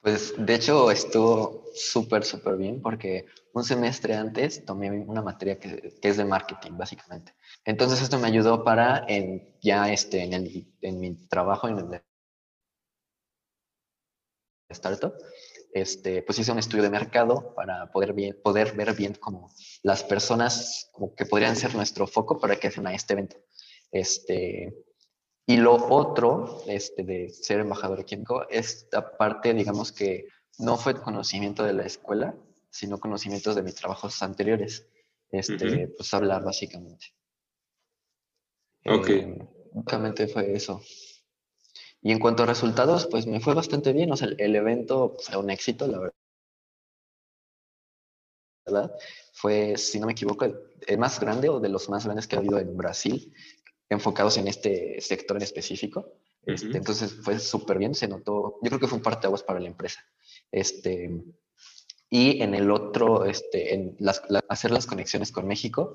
Pues 0.00 0.34
de 0.36 0.54
hecho 0.56 0.90
estuvo 0.90 1.64
súper, 1.74 2.24
súper 2.24 2.56
bien 2.56 2.82
porque 2.82 3.26
un 3.52 3.62
semestre 3.62 4.16
antes 4.16 4.64
tomé 4.64 4.90
una 4.90 5.22
materia 5.22 5.60
que, 5.60 5.94
que, 6.02 6.08
es 6.08 6.16
de 6.16 6.24
marketing, 6.24 6.72
básicamente. 6.72 7.36
Entonces 7.64 8.02
esto 8.02 8.18
me 8.18 8.26
ayudó 8.26 8.64
para 8.64 9.04
en, 9.06 9.56
ya 9.60 9.92
este, 9.92 10.24
en, 10.24 10.32
el, 10.32 10.66
en 10.80 10.98
mi 10.98 11.14
trabajo 11.28 11.68
en 11.68 11.78
el 11.78 12.02
startup, 14.70 15.14
este, 15.72 16.22
pues 16.22 16.38
hice 16.38 16.52
un 16.52 16.58
estudio 16.58 16.82
de 16.82 16.90
mercado 16.90 17.54
para 17.54 17.90
poder, 17.90 18.12
bien, 18.12 18.38
poder 18.42 18.72
ver 18.72 18.94
bien 18.94 19.14
como 19.14 19.50
las 19.82 20.04
personas 20.04 20.90
como 20.92 21.14
que 21.14 21.26
podrían 21.26 21.56
ser 21.56 21.74
nuestro 21.74 22.06
foco 22.06 22.38
para 22.38 22.56
que 22.56 22.68
hacen 22.68 22.86
a 22.86 22.94
este 22.94 23.14
evento. 23.14 23.36
Este, 23.90 24.74
y 25.46 25.56
lo 25.56 25.74
otro 25.74 26.62
este, 26.66 27.04
de 27.04 27.30
ser 27.30 27.60
embajador 27.60 28.04
químico, 28.04 28.46
esta 28.48 29.16
parte, 29.16 29.54
digamos 29.54 29.92
que 29.92 30.28
no 30.58 30.76
fue 30.76 31.00
conocimiento 31.00 31.64
de 31.64 31.72
la 31.72 31.84
escuela, 31.84 32.34
sino 32.70 32.98
conocimientos 32.98 33.54
de 33.54 33.62
mis 33.62 33.74
trabajos 33.74 34.22
anteriores. 34.22 34.86
Este, 35.30 35.88
Pues 35.88 36.12
hablar 36.12 36.44
básicamente. 36.44 37.06
Ok. 38.84 39.08
Eh, 39.08 39.48
básicamente 39.72 40.28
fue 40.28 40.52
eso. 40.52 40.82
Y 42.02 42.10
en 42.10 42.18
cuanto 42.18 42.42
a 42.42 42.46
resultados, 42.46 43.06
pues 43.06 43.26
me 43.26 43.40
fue 43.40 43.54
bastante 43.54 43.92
bien. 43.92 44.10
O 44.10 44.16
sea, 44.16 44.28
el, 44.36 44.56
evento 44.56 45.16
fue 45.20 45.36
un 45.36 45.50
éxito, 45.50 45.86
la 45.86 45.98
verdad. 45.98 46.14
verdad, 48.66 48.96
fue, 49.32 49.76
si 49.76 50.00
no 50.00 50.06
me 50.06 50.12
equivoco, 50.12 50.44
el, 50.44 50.98
más 50.98 51.20
grande 51.20 51.48
o 51.48 51.60
de 51.60 51.68
los 51.68 51.88
más 51.88 52.04
grandes 52.04 52.26
que 52.26 52.34
ha 52.34 52.40
habido 52.40 52.58
en 52.58 52.76
Brasil, 52.76 53.32
enfocados 53.88 54.36
en 54.36 54.48
este 54.48 55.00
sector 55.00 55.36
en 55.36 55.44
específico. 55.44 56.14
Este, 56.44 56.76
entonces 56.76 57.14
fue 57.22 57.38
súper 57.38 57.78
bien, 57.78 57.94
se 57.94 58.08
notó, 58.08 58.58
yo 58.62 58.68
creo 58.68 58.80
que 58.80 58.88
fue 58.88 58.98
un 58.98 59.02
parteaguas 59.02 59.44
para 59.44 59.60
la 59.60 59.68
empresa. 59.68 60.04
Este, 60.50 61.22
y 62.10 62.42
en 62.42 62.54
el 62.54 62.70
otro, 62.72 63.24
este, 63.26 63.74
en 63.74 63.96
hacer 64.48 64.72
las 64.72 64.86
conexiones 64.86 65.30
con 65.30 65.46
México, 65.46 65.94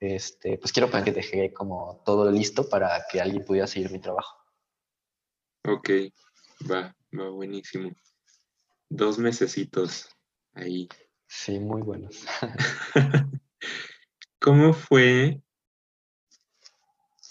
este, 0.00 0.58
pues 0.58 0.72
quiero 0.72 0.90
que 0.90 1.12
dejé 1.12 1.52
como 1.52 2.02
todo 2.04 2.28
listo 2.30 2.68
para 2.68 3.06
que 3.10 3.20
alguien 3.20 3.44
pudiera 3.44 3.68
seguir 3.68 3.92
mi 3.92 4.00
trabajo. 4.00 4.43
Ok, 5.66 5.90
va, 6.70 6.94
va 7.18 7.30
buenísimo. 7.30 7.90
Dos 8.90 9.18
mesecitos 9.18 10.08
ahí. 10.52 10.88
Sí, 11.26 11.58
muy 11.58 11.80
buenos. 11.80 12.26
¿Cómo 14.38 14.74
fue? 14.74 15.40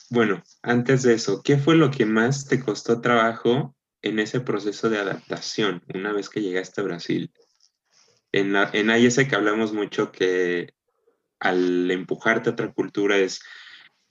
Bueno, 0.10 0.42
antes 0.64 1.04
de 1.04 1.14
eso, 1.14 1.44
¿qué 1.44 1.58
fue 1.58 1.76
lo 1.76 1.92
que 1.92 2.08
más 2.08 2.48
te 2.48 2.60
costó 2.60 3.02
trabajo 3.02 3.76
en 4.02 4.18
ese 4.18 4.42
proceso 4.42 4.90
de 4.90 4.98
adaptación 4.98 5.84
una 5.94 6.12
vez 6.12 6.28
que 6.28 6.42
llegaste 6.42 6.82
a 6.82 6.86
Brasil? 6.86 7.32
En, 8.32 8.54
la, 8.54 8.68
en 8.74 8.88
que 8.88 9.36
hablamos 9.36 9.74
mucho 9.74 10.12
que 10.12 10.74
al 11.40 11.92
empujarte 11.92 12.50
a 12.50 12.54
otra 12.54 12.74
cultura 12.74 13.16
es 13.18 13.42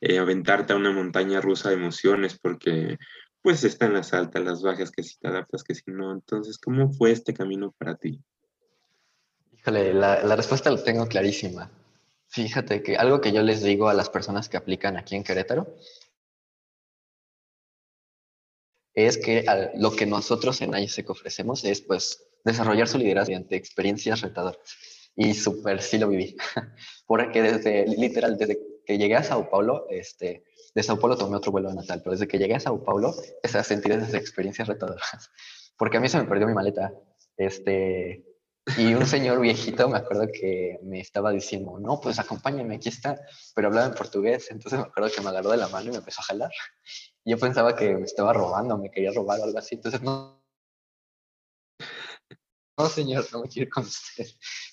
eh, 0.00 0.18
aventarte 0.18 0.72
a 0.72 0.76
una 0.76 0.92
montaña 0.92 1.40
rusa 1.40 1.70
de 1.70 1.74
emociones 1.74 2.38
porque 2.38 2.98
pues 3.42 3.64
están 3.64 3.92
las 3.92 4.12
altas, 4.14 4.42
las 4.42 4.62
bajas, 4.62 4.90
que 4.92 5.02
si 5.02 5.18
te 5.18 5.28
adaptas, 5.28 5.64
que 5.64 5.74
si 5.74 5.82
no. 5.86 6.12
Entonces, 6.12 6.58
¿cómo 6.58 6.92
fue 6.92 7.10
este 7.10 7.34
camino 7.34 7.72
para 7.76 7.96
ti? 7.96 8.22
Híjole, 9.52 9.92
la, 9.92 10.36
respuesta 10.36 10.70
la 10.70 10.82
tengo 10.82 11.06
clarísima. 11.06 11.70
Fíjate 12.28 12.82
que 12.82 12.96
algo 12.96 13.20
que 13.20 13.32
yo 13.32 13.42
les 13.42 13.62
digo 13.62 13.88
a 13.88 13.94
las 13.94 14.08
personas 14.08 14.48
que 14.48 14.56
aplican 14.56 14.96
aquí 14.96 15.16
en 15.16 15.24
Querétaro 15.24 15.76
es 18.94 19.18
que 19.18 19.44
lo 19.76 19.92
que 19.92 20.06
nosotros 20.06 20.60
en 20.60 20.76
ISEC 20.76 21.10
ofrecemos 21.10 21.64
es 21.64 21.80
pues 21.80 22.24
desarrollar 22.44 22.88
su 22.88 22.98
liderazgo 22.98 23.30
mediante 23.30 23.56
experiencias 23.56 24.20
retadoras. 24.20 24.58
Y 25.14 25.34
súper 25.34 25.82
sí 25.82 25.98
lo 25.98 26.08
viví. 26.08 26.36
Porque 27.06 27.42
desde, 27.42 27.86
literal, 27.86 28.38
desde 28.38 28.71
que 28.84 28.98
llegué 28.98 29.16
a 29.16 29.22
Sao 29.22 29.48
Paulo, 29.50 29.86
este, 29.90 30.44
de 30.74 30.82
Sao 30.82 30.98
Paulo 30.98 31.16
tomé 31.16 31.36
otro 31.36 31.52
vuelo 31.52 31.70
a 31.70 31.74
natal, 31.74 32.00
pero 32.02 32.12
desde 32.12 32.28
que 32.28 32.38
llegué 32.38 32.54
a 32.54 32.60
Sao 32.60 32.82
Paulo, 32.82 33.14
a 33.42 33.62
sentir 33.62 33.92
esas 33.92 34.14
experiencias 34.14 34.68
retadoras. 34.68 35.30
Porque 35.76 35.96
a 35.96 36.00
mí 36.00 36.08
se 36.08 36.18
me 36.18 36.24
perdió 36.24 36.46
mi 36.46 36.54
maleta. 36.54 36.92
Este, 37.36 38.24
y 38.76 38.94
un 38.94 39.06
señor 39.06 39.40
viejito, 39.40 39.88
me 39.88 39.98
acuerdo 39.98 40.28
que 40.32 40.78
me 40.82 41.00
estaba 41.00 41.32
diciendo, 41.32 41.78
no, 41.80 42.00
pues 42.00 42.18
acompáñame, 42.18 42.76
aquí 42.76 42.88
está. 42.88 43.20
Pero 43.54 43.68
hablaba 43.68 43.88
en 43.88 43.94
portugués, 43.94 44.50
entonces 44.50 44.78
me 44.78 44.86
acuerdo 44.86 45.10
que 45.14 45.20
me 45.20 45.30
agarró 45.30 45.50
de 45.50 45.56
la 45.56 45.68
mano 45.68 45.88
y 45.88 45.90
me 45.90 45.98
empezó 45.98 46.20
a 46.20 46.24
jalar. 46.24 46.50
Yo 47.24 47.38
pensaba 47.38 47.74
que 47.74 47.94
me 47.94 48.04
estaba 48.04 48.32
robando, 48.32 48.78
me 48.78 48.90
quería 48.90 49.10
robar 49.12 49.40
o 49.40 49.44
algo 49.44 49.58
así. 49.58 49.74
Entonces, 49.76 50.02
no, 50.02 50.42
no, 52.78 52.88
señor, 52.88 53.26
no 53.32 53.42
me 53.42 53.48
quiero 53.48 53.66
ir 53.66 53.70
con 53.70 53.84
usted. 53.84 54.26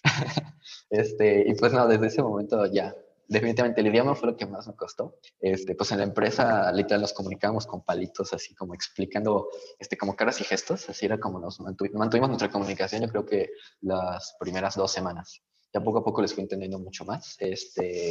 este, 0.89 1.45
y 1.47 1.53
pues 1.55 1.73
no, 1.73 1.87
desde 1.87 2.07
ese 2.07 2.23
momento 2.23 2.65
ya, 2.67 2.95
definitivamente 3.29 3.81
el 3.81 3.87
idioma 3.87 4.15
fue 4.15 4.31
lo 4.31 4.35
que 4.35 4.47
más 4.47 4.67
me 4.67 4.75
costó. 4.75 5.19
Este, 5.39 5.75
pues 5.75 5.91
en 5.91 5.99
la 5.99 6.03
empresa 6.03 6.71
literal 6.71 7.01
nos 7.01 7.13
comunicábamos 7.13 7.67
con 7.67 7.85
palitos, 7.85 8.33
así 8.33 8.55
como 8.55 8.73
explicando, 8.73 9.49
este, 9.77 9.97
como 9.97 10.15
caras 10.15 10.41
y 10.41 10.43
gestos, 10.43 10.89
así 10.89 11.05
era 11.05 11.19
como 11.19 11.39
nos 11.39 11.59
mantuvimos 11.59 12.27
nuestra 12.27 12.49
comunicación, 12.49 13.03
yo 13.03 13.09
creo 13.09 13.25
que 13.25 13.51
las 13.81 14.35
primeras 14.39 14.75
dos 14.75 14.91
semanas. 14.91 15.41
Ya 15.71 15.81
poco 15.81 15.99
a 15.99 16.03
poco 16.03 16.21
les 16.21 16.33
fui 16.33 16.41
entendiendo 16.41 16.79
mucho 16.79 17.05
más, 17.05 17.35
este, 17.39 18.09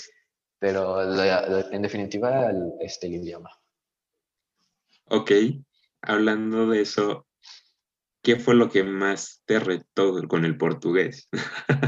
pero 0.58 1.02
en 1.02 1.82
definitiva 1.82 2.50
el, 2.50 2.75
este, 2.80 3.08
el 3.08 3.14
idioma. 3.16 3.50
Ok, 5.06 5.32
hablando 6.02 6.68
de 6.68 6.82
eso, 6.82 7.26
¿qué 8.22 8.37
fue 8.37 8.54
lo 8.54 8.70
que 8.70 8.84
más 8.84 9.42
te 9.46 9.58
retó 9.58 10.22
con 10.28 10.44
el 10.44 10.56
portugués? 10.56 11.28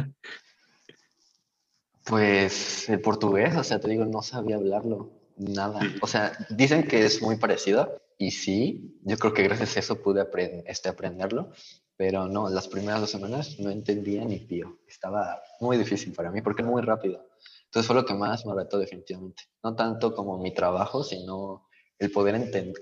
pues 2.04 2.88
el 2.88 3.00
portugués, 3.00 3.56
o 3.56 3.64
sea, 3.64 3.80
te 3.80 3.88
digo, 3.88 4.04
no 4.04 4.22
sabía 4.22 4.56
hablarlo, 4.56 5.10
nada. 5.36 5.80
O 6.02 6.06
sea, 6.06 6.32
dicen 6.50 6.86
que 6.86 7.04
es 7.04 7.22
muy 7.22 7.36
parecido 7.36 8.00
y 8.18 8.32
sí, 8.32 8.98
yo 9.02 9.16
creo 9.16 9.32
que 9.32 9.42
gracias 9.42 9.76
a 9.76 9.80
eso 9.80 10.02
pude 10.02 10.26
este, 10.66 10.88
aprenderlo, 10.88 11.52
pero 11.96 12.26
no, 12.26 12.48
las 12.48 12.68
primeras 12.68 13.00
dos 13.00 13.10
semanas 13.10 13.58
no 13.58 13.70
entendía 13.70 14.24
ni 14.24 14.38
pío. 14.38 14.78
Estaba 14.86 15.40
muy 15.60 15.76
difícil 15.76 16.12
para 16.12 16.30
mí 16.30 16.42
porque 16.42 16.62
muy 16.62 16.82
rápido. 16.82 17.28
Entonces 17.64 17.86
fue 17.86 17.96
lo 17.96 18.04
que 18.04 18.14
más 18.14 18.44
me 18.46 18.54
retó 18.54 18.78
definitivamente. 18.78 19.44
No 19.62 19.76
tanto 19.76 20.14
como 20.14 20.38
mi 20.38 20.52
trabajo, 20.52 21.04
sino 21.04 21.68
el 21.98 22.10
poder 22.10 22.34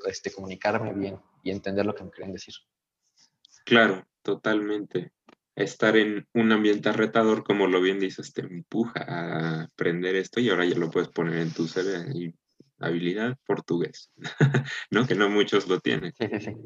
este, 0.06 0.32
comunicarme 0.32 0.92
bien 0.94 1.20
y 1.42 1.50
entender 1.50 1.84
lo 1.84 1.94
que 1.94 2.04
me 2.04 2.10
querían 2.10 2.32
decir. 2.32 2.54
Claro, 3.64 4.06
totalmente. 4.22 5.12
Estar 5.58 5.96
en 5.96 6.26
un 6.34 6.52
ambiente 6.52 6.92
retador, 6.92 7.42
como 7.42 7.66
lo 7.66 7.80
bien 7.80 7.98
dices, 7.98 8.32
te 8.32 8.42
empuja 8.42 9.04
a 9.06 9.62
aprender 9.64 10.14
esto 10.14 10.38
y 10.40 10.48
ahora 10.50 10.64
ya 10.64 10.76
lo 10.76 10.88
puedes 10.88 11.08
poner 11.08 11.38
en 11.38 11.52
tu 11.52 11.66
CV 11.66 12.06
y 12.14 12.32
habilidad 12.78 13.36
portugués, 13.44 14.12
¿no? 14.90 15.06
Que 15.06 15.16
no 15.16 15.28
muchos 15.28 15.66
lo 15.68 15.80
tienen. 15.80 16.12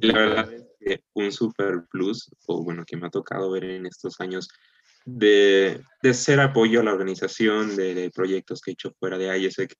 La 0.00 0.12
verdad 0.12 0.52
es 0.52 0.64
que 0.78 1.04
un 1.14 1.32
super 1.32 1.84
plus, 1.90 2.30
o 2.46 2.62
bueno, 2.62 2.84
que 2.84 2.96
me 2.96 3.06
ha 3.06 3.10
tocado 3.10 3.50
ver 3.50 3.64
en 3.64 3.86
estos 3.86 4.20
años 4.20 4.48
de, 5.04 5.82
de 6.02 6.14
ser 6.14 6.40
apoyo 6.40 6.80
a 6.80 6.84
la 6.84 6.92
organización, 6.92 7.76
de, 7.76 8.10
proyectos 8.14 8.60
que 8.60 8.72
he 8.72 8.74
hecho 8.74 8.94
fuera 8.98 9.18
de 9.18 9.38
ISEC, 9.38 9.74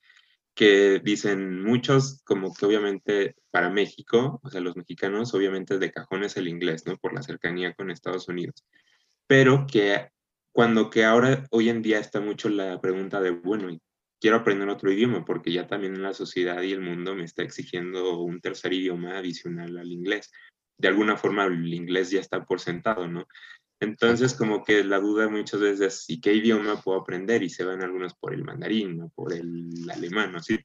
que 0.54 1.00
dicen 1.02 1.62
muchos, 1.62 2.22
como 2.24 2.52
que 2.54 2.66
obviamente 2.66 3.36
para 3.50 3.70
México, 3.70 4.40
o 4.42 4.50
sea, 4.50 4.60
los 4.60 4.76
mexicanos, 4.76 5.34
obviamente 5.34 5.78
de 5.78 5.92
cajón 5.92 6.24
es 6.24 6.36
el 6.36 6.48
inglés, 6.48 6.86
¿no? 6.86 6.96
Por 6.96 7.14
la 7.14 7.22
cercanía 7.22 7.74
con 7.74 7.90
Estados 7.90 8.28
Unidos. 8.28 8.64
Pero 9.32 9.66
que 9.66 10.10
cuando 10.54 10.90
que 10.90 11.06
ahora, 11.06 11.46
hoy 11.52 11.70
en 11.70 11.80
día 11.80 11.98
está 11.98 12.20
mucho 12.20 12.50
la 12.50 12.78
pregunta 12.82 13.18
de, 13.18 13.30
bueno, 13.30 13.74
quiero 14.20 14.36
aprender 14.36 14.68
otro 14.68 14.92
idioma, 14.92 15.24
porque 15.24 15.50
ya 15.50 15.66
también 15.66 16.02
la 16.02 16.12
sociedad 16.12 16.60
y 16.60 16.72
el 16.72 16.82
mundo 16.82 17.14
me 17.14 17.24
está 17.24 17.42
exigiendo 17.42 18.20
un 18.20 18.42
tercer 18.42 18.74
idioma 18.74 19.16
adicional 19.16 19.78
al 19.78 19.90
inglés. 19.90 20.30
De 20.76 20.88
alguna 20.88 21.16
forma 21.16 21.46
el 21.46 21.72
inglés 21.72 22.10
ya 22.10 22.20
está 22.20 22.44
por 22.44 22.60
sentado, 22.60 23.08
¿no? 23.08 23.26
Entonces, 23.80 24.34
como 24.34 24.62
que 24.62 24.84
la 24.84 25.00
duda 25.00 25.30
muchas 25.30 25.60
veces 25.60 25.80
es, 25.80 26.10
¿y 26.10 26.20
qué 26.20 26.34
idioma 26.34 26.82
puedo 26.82 27.00
aprender? 27.00 27.42
Y 27.42 27.48
se 27.48 27.64
van 27.64 27.80
algunos 27.80 28.12
por 28.12 28.34
el 28.34 28.44
mandarín 28.44 29.00
o 29.00 29.08
por 29.14 29.32
el 29.32 29.72
alemán, 29.90 30.42
¿sí? 30.42 30.58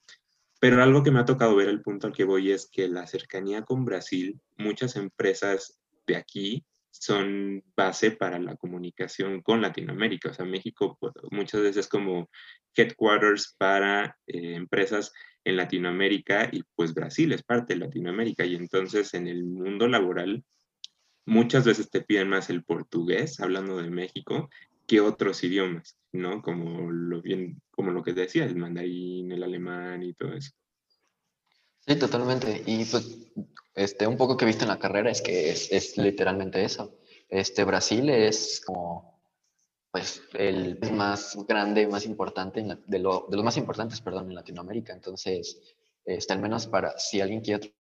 Pero 0.59 0.83
algo 0.83 1.03
que 1.03 1.11
me 1.11 1.19
ha 1.19 1.25
tocado 1.25 1.55
ver, 1.55 1.69
el 1.69 1.81
punto 1.81 2.07
al 2.07 2.13
que 2.13 2.25
voy, 2.25 2.51
es 2.51 2.69
que 2.69 2.89
la 2.89 3.07
cercanía 3.07 3.61
con 3.61 3.85
Brasil, 3.85 4.37
muchas 4.57 4.97
empresas 4.97 5.79
de 6.05 6.17
aquí 6.17 6.65
son 6.99 7.63
base 7.75 8.11
para 8.11 8.39
la 8.39 8.55
comunicación 8.55 9.41
con 9.41 9.61
Latinoamérica. 9.61 10.29
O 10.29 10.33
sea, 10.33 10.45
México 10.45 10.97
pues, 10.99 11.13
muchas 11.31 11.61
veces 11.61 11.77
es 11.77 11.87
como 11.87 12.29
headquarters 12.75 13.55
para 13.57 14.17
eh, 14.27 14.55
empresas 14.55 15.11
en 15.43 15.57
Latinoamérica 15.57 16.49
y 16.51 16.63
pues 16.75 16.93
Brasil 16.93 17.31
es 17.31 17.43
parte 17.43 17.73
de 17.73 17.81
Latinoamérica. 17.81 18.45
Y 18.45 18.55
entonces 18.55 19.13
en 19.13 19.27
el 19.27 19.43
mundo 19.43 19.87
laboral 19.87 20.43
muchas 21.25 21.65
veces 21.65 21.89
te 21.89 22.01
piden 22.01 22.29
más 22.29 22.49
el 22.49 22.63
portugués, 22.63 23.39
hablando 23.39 23.77
de 23.77 23.89
México, 23.89 24.49
que 24.87 25.01
otros 25.01 25.43
idiomas, 25.43 25.97
¿no? 26.13 26.41
Como 26.41 26.91
lo, 26.91 27.21
bien, 27.21 27.61
como 27.71 27.91
lo 27.91 28.03
que 28.03 28.13
decía, 28.13 28.45
el 28.45 28.55
mandarín, 28.55 29.31
el 29.31 29.43
alemán 29.43 30.03
y 30.03 30.13
todo 30.13 30.33
eso. 30.33 30.51
Sí, 31.87 31.95
totalmente. 31.97 32.63
Y 32.65 32.83
pues, 32.85 33.17
este, 33.73 34.07
un 34.07 34.17
poco 34.17 34.35
que 34.35 34.43
he 34.43 34.47
visto 34.47 34.65
en 34.65 34.69
la 34.69 34.79
carrera 34.79 35.09
es 35.09 35.21
que 35.21 35.51
es, 35.51 35.97
literalmente 35.97 36.63
eso. 36.63 36.99
Este, 37.29 37.63
Brasil 37.63 38.09
es 38.09 38.61
como, 38.65 39.21
pues, 39.91 40.21
el 40.33 40.79
más 40.91 41.37
grande, 41.47 41.87
más 41.87 42.05
importante, 42.05 42.61
de, 42.87 42.99
lo, 42.99 43.27
de 43.29 43.37
los 43.37 43.45
más 43.45 43.57
importantes, 43.57 44.01
perdón, 44.01 44.27
en 44.27 44.35
Latinoamérica. 44.35 44.93
Entonces, 44.93 45.61
este, 46.03 46.33
al 46.33 46.41
menos 46.41 46.67
para, 46.67 46.97
si 46.99 47.21
alguien 47.21 47.41
quiere 47.41 47.73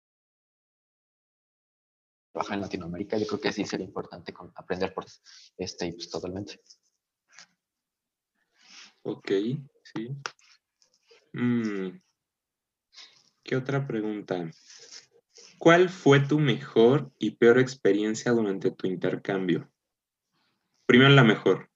trabajar 2.32 2.54
en 2.54 2.62
Latinoamérica, 2.62 3.18
yo 3.18 3.26
creo 3.26 3.40
que 3.40 3.52
sí 3.52 3.64
sería 3.64 3.86
importante 3.86 4.32
aprender 4.54 4.94
por 4.94 5.06
este, 5.56 5.92
pues 5.92 6.10
totalmente. 6.10 6.60
Ok, 9.02 9.30
sí. 9.82 10.08
Mm, 11.32 12.00
¿Qué 13.46 13.54
otra 13.54 13.86
pregunta? 13.86 14.50
¿Cuál 15.56 15.88
fue 15.88 16.18
tu 16.18 16.40
mejor 16.40 17.12
y 17.16 17.30
peor 17.30 17.60
experiencia 17.60 18.32
durante 18.32 18.72
tu 18.72 18.88
intercambio? 18.88 19.70
Primero 20.84 21.10
la 21.10 21.22
mejor. 21.22 21.70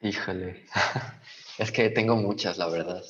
Híjole, 0.00 0.64
es 1.58 1.70
que 1.70 1.90
tengo 1.90 2.16
muchas, 2.16 2.56
la 2.56 2.70
verdad. 2.70 3.04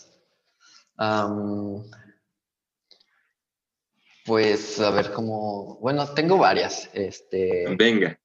Pues 4.27 4.81
a 4.81 4.91
ver 4.91 5.13
cómo. 5.13 5.79
Bueno, 5.81 6.13
tengo 6.13 6.37
varias. 6.37 6.91
Este. 6.93 7.73
Venga. 7.77 8.19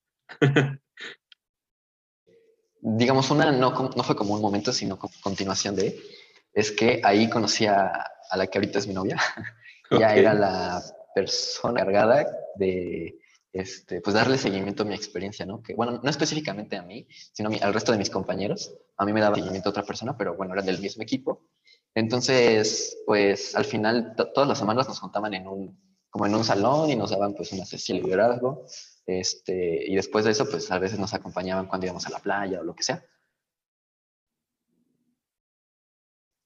digamos, 2.82 3.30
una 3.30 3.52
no, 3.52 3.72
no 3.96 4.04
fue 4.04 4.16
como 4.16 4.34
un 4.34 4.42
momento, 4.42 4.74
sino 4.74 4.98
como 4.98 5.14
continuación 5.22 5.76
de, 5.76 6.02
es 6.60 6.72
que 6.72 7.02
ahí 7.04 7.30
conocí 7.30 7.66
a, 7.66 8.06
la 8.36 8.48
que 8.48 8.58
ahorita 8.58 8.80
es 8.80 8.88
mi 8.88 8.94
novia. 8.94 9.18
ya 9.92 10.16
era 10.16 10.34
la 10.34 10.84
persona 11.16 11.82
encargada 11.82 12.28
de 12.56 13.20
este, 13.52 14.02
pues 14.02 14.14
darle 14.14 14.38
seguimiento 14.38 14.84
a 14.84 14.86
mi 14.86 14.94
experiencia, 14.94 15.46
¿no? 15.46 15.64
Que, 15.64 15.74
bueno, 15.74 16.00
no 16.04 16.10
específicamente 16.10 16.78
a 16.78 16.84
mí, 16.84 17.08
sino 17.34 17.50
al 17.62 17.74
resto 17.74 17.92
de 17.92 17.98
mis 17.98 18.10
compañeros. 18.10 18.74
A 18.98 19.06
mí 19.06 19.14
me 19.14 19.22
daba 19.22 19.36
seguimiento 19.36 19.70
a 19.70 19.72
otra 19.72 19.84
persona, 19.84 20.18
pero 20.18 20.36
bueno, 20.36 20.54
eran 20.54 20.66
del 20.66 20.80
mismo 20.80 21.02
equipo. 21.02 21.48
Entonces, 21.96 22.98
pues 23.06 23.56
al 23.56 23.66
final, 23.66 24.16
todas 24.34 24.48
las 24.48 24.60
semanas 24.60 24.88
nos 24.88 25.00
juntaban 25.00 25.34
en 25.34 25.48
un, 25.48 25.80
como 26.10 26.28
en 26.28 26.36
un 26.36 26.44
salón 26.44 26.90
y 26.90 26.96
nos 26.96 27.10
daban 27.10 27.34
pues 27.34 27.52
una 27.52 27.66
sesión 27.66 27.98
de 27.98 28.04
liderazgo. 28.04 28.66
Este, 29.08 29.90
y 29.90 29.96
después 29.96 30.26
de 30.26 30.32
eso, 30.32 30.48
pues 30.48 30.70
a 30.70 30.78
veces 30.78 31.00
nos 31.00 31.14
acompañaban 31.16 31.66
cuando 31.68 31.88
íbamos 31.88 32.06
a 32.06 32.12
la 32.12 32.20
playa 32.20 32.60
o 32.60 32.64
lo 32.64 32.76
que 32.76 32.84
sea. 32.84 33.04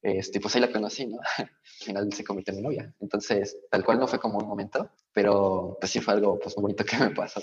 Este, 0.04 0.42
pues 0.42 0.54
ahí 0.54 0.62
la 0.62 0.72
conocí, 0.72 1.08
¿no? 1.08 1.18
Al 1.38 1.50
final 1.80 2.14
se 2.14 2.26
convirtió 2.26 2.54
en 2.54 2.58
mi 2.58 2.64
novia. 2.64 2.94
Entonces, 3.00 3.58
tal 3.72 3.86
cual 3.86 4.00
no 4.00 4.08
fue 4.08 4.20
como 4.20 4.38
un 4.38 4.48
momento, 4.48 4.92
pero 5.14 5.78
pues 5.80 5.92
sí 5.92 6.02
fue 6.02 6.14
algo 6.14 6.38
pues 6.40 6.56
muy 6.58 6.64
bonito 6.64 6.84
que 6.84 6.98
me 6.98 7.10
pasó. 7.12 7.42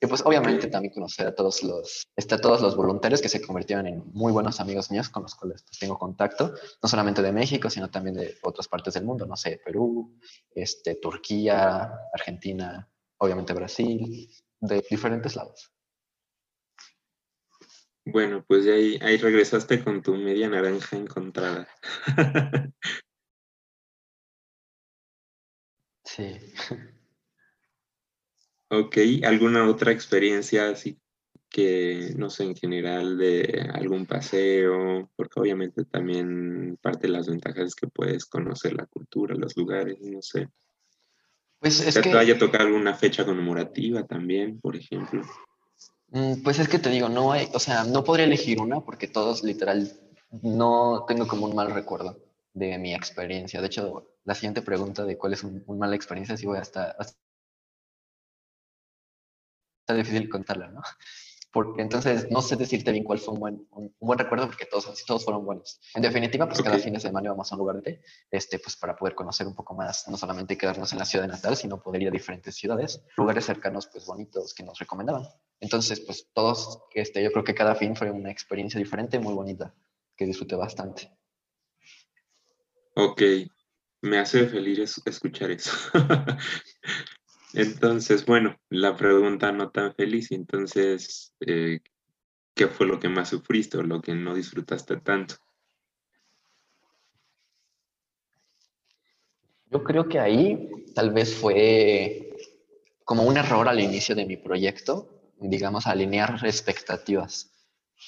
Y 0.00 0.06
pues 0.06 0.22
obviamente 0.24 0.68
también 0.68 0.92
conocer 0.92 1.26
a 1.26 1.34
todos 1.34 1.62
los, 1.62 2.06
este, 2.14 2.34
a 2.34 2.38
todos 2.38 2.60
los 2.60 2.76
voluntarios 2.76 3.20
que 3.20 3.30
se 3.30 3.40
convirtieron 3.40 3.86
en 3.86 4.04
muy 4.12 4.30
buenos 4.30 4.60
amigos 4.60 4.90
míos 4.90 5.08
con 5.08 5.22
los 5.22 5.34
cuales 5.34 5.62
pues, 5.62 5.78
tengo 5.78 5.98
contacto, 5.98 6.52
no 6.82 6.88
solamente 6.88 7.22
de 7.22 7.32
México, 7.32 7.70
sino 7.70 7.90
también 7.90 8.14
de 8.14 8.36
otras 8.42 8.68
partes 8.68 8.94
del 8.94 9.04
mundo, 9.04 9.26
no 9.26 9.36
sé, 9.36 9.60
Perú, 9.64 10.14
este, 10.54 10.96
Turquía, 10.96 11.90
Argentina, 12.12 12.88
obviamente 13.18 13.54
Brasil, 13.54 14.30
de 14.60 14.84
diferentes 14.88 15.34
lados. 15.34 15.72
Bueno, 18.08 18.44
pues 18.46 18.68
ahí, 18.68 18.98
ahí 19.02 19.16
regresaste 19.16 19.82
con 19.82 20.00
tu 20.00 20.14
media 20.14 20.48
naranja 20.48 20.96
encontrada. 20.96 21.68
sí. 26.04 26.38
Ok, 28.68 28.96
¿alguna 29.24 29.68
otra 29.68 29.90
experiencia 29.90 30.68
así 30.68 31.00
que, 31.48 32.12
no 32.16 32.30
sé, 32.30 32.44
en 32.44 32.54
general 32.54 33.18
de 33.18 33.68
algún 33.74 34.06
paseo? 34.06 35.10
Porque 35.16 35.40
obviamente 35.40 35.84
también 35.84 36.78
parte 36.80 37.08
de 37.08 37.12
las 37.12 37.26
ventajas 37.26 37.66
es 37.66 37.74
que 37.74 37.88
puedes 37.88 38.24
conocer 38.24 38.74
la 38.74 38.86
cultura, 38.86 39.34
los 39.34 39.56
lugares, 39.56 40.00
no 40.00 40.22
sé. 40.22 40.48
Pues 41.58 41.80
es 41.80 41.96
que... 41.96 42.10
te 42.10 42.18
haya 42.18 42.38
tocado 42.38 42.66
alguna 42.66 42.94
fecha 42.94 43.24
conmemorativa 43.24 44.06
también, 44.06 44.60
por 44.60 44.76
ejemplo. 44.76 45.22
Mm, 46.16 46.42
pues 46.42 46.58
es 46.58 46.68
que 46.68 46.78
te 46.78 46.88
digo, 46.88 47.08
no 47.10 47.32
hay, 47.32 47.48
o 47.52 47.58
sea, 47.58 47.84
no 47.84 48.02
podría 48.02 48.24
elegir 48.26 48.58
una 48.60 48.80
porque 48.80 49.06
todos 49.06 49.42
literal 49.44 49.92
no 50.42 51.04
tengo 51.06 51.26
como 51.28 51.44
un 51.46 51.54
mal 51.54 51.70
recuerdo 51.72 52.18
de 52.54 52.78
mi 52.78 52.94
experiencia. 52.94 53.60
De 53.60 53.66
hecho, 53.66 54.08
la 54.24 54.34
siguiente 54.34 54.62
pregunta 54.62 55.04
de 55.04 55.18
cuál 55.18 55.34
es 55.34 55.44
un, 55.44 55.62
mala 55.78 55.94
experiencia, 55.96 56.36
sí 56.36 56.46
voy 56.46 56.58
hasta, 56.58 56.92
hasta 56.92 57.18
está 59.80 59.94
difícil 59.94 60.28
contarla, 60.28 60.68
¿no? 60.68 60.82
Porque 61.56 61.80
entonces 61.80 62.30
no 62.30 62.42
sé 62.42 62.54
decirte 62.54 62.92
bien 62.92 63.02
cuál 63.02 63.18
fue 63.18 63.32
un 63.32 63.40
buen, 63.40 63.66
un, 63.70 63.96
buen 63.98 64.18
recuerdo 64.18 64.46
porque 64.46 64.66
todos, 64.66 65.02
todos 65.06 65.24
fueron 65.24 65.46
buenos. 65.46 65.80
En 65.94 66.02
definitiva, 66.02 66.46
pues 66.46 66.60
cada 66.60 66.78
fin 66.78 66.92
de 66.92 67.00
semana 67.00 67.28
íbamos 67.28 67.50
a 67.50 67.54
un 67.54 67.60
lugar 67.60 67.80
de, 67.80 68.02
este, 68.30 68.58
pues 68.58 68.76
para 68.76 68.94
poder 68.94 69.14
conocer 69.14 69.46
un 69.46 69.54
poco 69.54 69.74
más, 69.74 70.06
no 70.06 70.18
solamente 70.18 70.58
quedarnos 70.58 70.92
en 70.92 70.98
la 70.98 71.06
ciudad 71.06 71.24
de 71.24 71.32
Natal, 71.32 71.56
sino 71.56 71.82
poder 71.82 72.02
ir 72.02 72.08
a 72.08 72.10
diferentes 72.10 72.54
ciudades, 72.54 73.02
lugares 73.16 73.46
cercanos, 73.46 73.88
pues 73.90 74.04
bonitos 74.04 74.52
que 74.52 74.64
nos 74.64 74.78
recomendaban. 74.78 75.26
Entonces, 75.58 76.00
pues 76.00 76.28
todos, 76.34 76.82
este, 76.92 77.24
yo 77.24 77.32
creo 77.32 77.42
que 77.44 77.54
cada 77.54 77.74
fin 77.74 77.96
fue 77.96 78.10
una 78.10 78.30
experiencia 78.30 78.78
diferente, 78.78 79.18
muy 79.18 79.32
bonita, 79.32 79.74
que 80.14 80.26
disfruté 80.26 80.56
bastante. 80.56 81.10
Ok, 82.96 83.22
me 84.02 84.18
hace 84.18 84.46
feliz 84.46 85.00
escuchar 85.06 85.52
eso. 85.52 85.72
Entonces, 87.56 88.26
bueno, 88.26 88.54
la 88.68 88.94
pregunta 88.94 89.50
no 89.50 89.70
tan 89.70 89.94
feliz, 89.94 90.30
entonces, 90.30 91.32
eh, 91.40 91.80
¿qué 92.54 92.68
fue 92.68 92.86
lo 92.86 93.00
que 93.00 93.08
más 93.08 93.30
sufriste 93.30 93.78
o 93.78 93.82
lo 93.82 94.02
que 94.02 94.14
no 94.14 94.34
disfrutaste 94.34 94.98
tanto? 94.98 95.36
Yo 99.70 99.82
creo 99.82 100.06
que 100.06 100.18
ahí 100.18 100.68
tal 100.94 101.14
vez 101.14 101.34
fue 101.34 102.36
como 103.06 103.22
un 103.22 103.38
error 103.38 103.66
al 103.66 103.80
inicio 103.80 104.14
de 104.14 104.26
mi 104.26 104.36
proyecto, 104.36 105.32
digamos, 105.40 105.86
alinear 105.86 106.38
expectativas, 106.44 107.54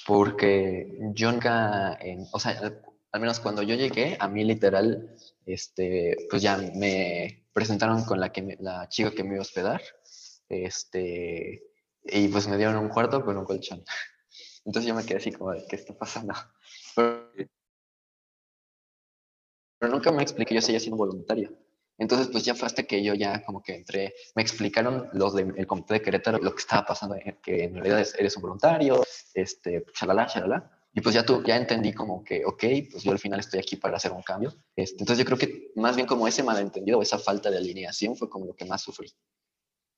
porque 0.05 0.95
yo 1.15 1.31
nunca, 1.31 1.97
o 2.33 2.39
sea, 2.39 2.81
al 3.11 3.19
menos 3.19 3.39
cuando 3.39 3.63
yo 3.63 3.73
llegué, 3.73 4.15
a 4.19 4.27
mí 4.27 4.43
literal, 4.43 5.15
este, 5.47 6.27
pues 6.29 6.43
ya 6.43 6.55
me 6.75 7.48
presentaron 7.59 8.05
con 8.05 8.21
la, 8.21 8.31
que 8.31 8.55
la 8.61 8.87
chica 8.87 9.11
que 9.11 9.21
me 9.21 9.31
iba 9.31 9.39
a 9.39 9.41
hospedar, 9.41 9.81
este, 10.47 11.61
y 12.05 12.29
pues 12.29 12.47
me 12.47 12.55
dieron 12.55 12.77
un 12.77 12.87
cuarto 12.87 13.25
con 13.25 13.35
un 13.35 13.43
colchón. 13.43 13.83
Entonces 14.65 14.87
yo 14.87 14.95
me 14.95 15.05
quedé 15.05 15.17
así 15.17 15.33
como 15.33 15.51
de, 15.51 15.65
¿qué 15.67 15.75
está 15.75 15.93
pasando? 15.93 16.33
Pero, 16.95 17.49
nunca 19.91 20.09
me 20.13 20.23
expliqué, 20.23 20.55
yo 20.55 20.61
seguía 20.61 20.79
siendo 20.79 20.95
voluntario. 20.95 21.51
Entonces, 21.97 22.29
pues 22.29 22.45
ya 22.45 22.55
fue 22.55 22.65
hasta 22.65 22.83
que 22.83 23.03
yo 23.03 23.13
ya 23.13 23.43
como 23.43 23.61
que 23.61 23.75
entré, 23.75 24.13
me 24.35 24.41
explicaron 24.41 25.09
los 25.11 25.35
del 25.35 25.67
comité 25.67 25.95
de 25.95 26.01
Querétaro 26.01 26.37
lo 26.37 26.53
que 26.55 26.61
estaba 26.61 26.85
pasando, 26.85 27.17
que 27.43 27.65
en 27.65 27.73
realidad 27.73 28.07
eres 28.17 28.37
un 28.37 28.41
voluntario, 28.43 29.03
este, 29.33 29.83
chalala, 29.93 30.27
chalala. 30.27 30.78
Y 30.93 31.01
pues 31.01 31.13
ya, 31.13 31.23
tú, 31.23 31.43
ya 31.43 31.55
entendí 31.55 31.93
como 31.93 32.23
que, 32.23 32.43
ok, 32.45 32.63
pues 32.91 33.03
yo 33.03 33.11
al 33.11 33.19
final 33.19 33.39
estoy 33.39 33.59
aquí 33.59 33.75
para 33.75 33.97
hacer 33.97 34.11
un 34.11 34.23
cambio. 34.23 34.53
Este, 34.75 35.03
entonces 35.03 35.23
yo 35.23 35.25
creo 35.25 35.37
que 35.37 35.71
más 35.75 35.95
bien 35.95 36.07
como 36.07 36.27
ese 36.27 36.41
malentendido, 36.41 37.01
esa 37.01 37.19
falta 37.19 37.51
de 37.51 37.57
alineación 37.57 38.15
fue 38.15 38.29
como 38.29 38.45
lo 38.45 38.55
que 38.55 38.65
más 38.65 38.81
sufrí. 38.81 39.11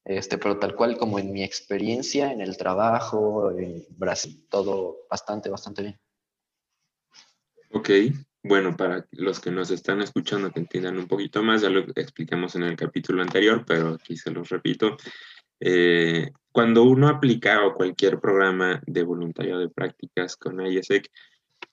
Este, 0.03 0.37
pero 0.37 0.57
tal 0.57 0.75
cual 0.75 0.97
como 0.97 1.19
en 1.19 1.31
mi 1.31 1.43
experiencia 1.43 2.31
en 2.31 2.41
el 2.41 2.57
trabajo, 2.57 3.51
en 3.51 3.85
Brasil, 3.91 4.45
todo 4.49 5.05
bastante, 5.09 5.49
bastante 5.49 5.83
bien. 5.83 5.99
Ok, 7.73 7.89
bueno, 8.43 8.75
para 8.75 9.07
los 9.11 9.39
que 9.39 9.51
nos 9.51 9.69
están 9.69 10.01
escuchando 10.01 10.51
que 10.51 10.59
entiendan 10.59 10.97
un 10.97 11.07
poquito 11.07 11.43
más, 11.43 11.61
ya 11.61 11.69
lo 11.69 11.85
explicamos 11.95 12.55
en 12.55 12.63
el 12.63 12.75
capítulo 12.75 13.21
anterior, 13.21 13.63
pero 13.65 13.93
aquí 13.93 14.17
se 14.17 14.31
los 14.31 14.49
repito. 14.49 14.97
Eh, 15.61 16.31
cuando 16.51 16.83
uno 16.83 17.07
aplica 17.07 17.65
o 17.65 17.75
cualquier 17.75 18.19
programa 18.19 18.81
de 18.85 19.03
voluntariado 19.03 19.61
de 19.61 19.69
prácticas 19.69 20.35
con 20.35 20.59
IESEC, 20.59 21.09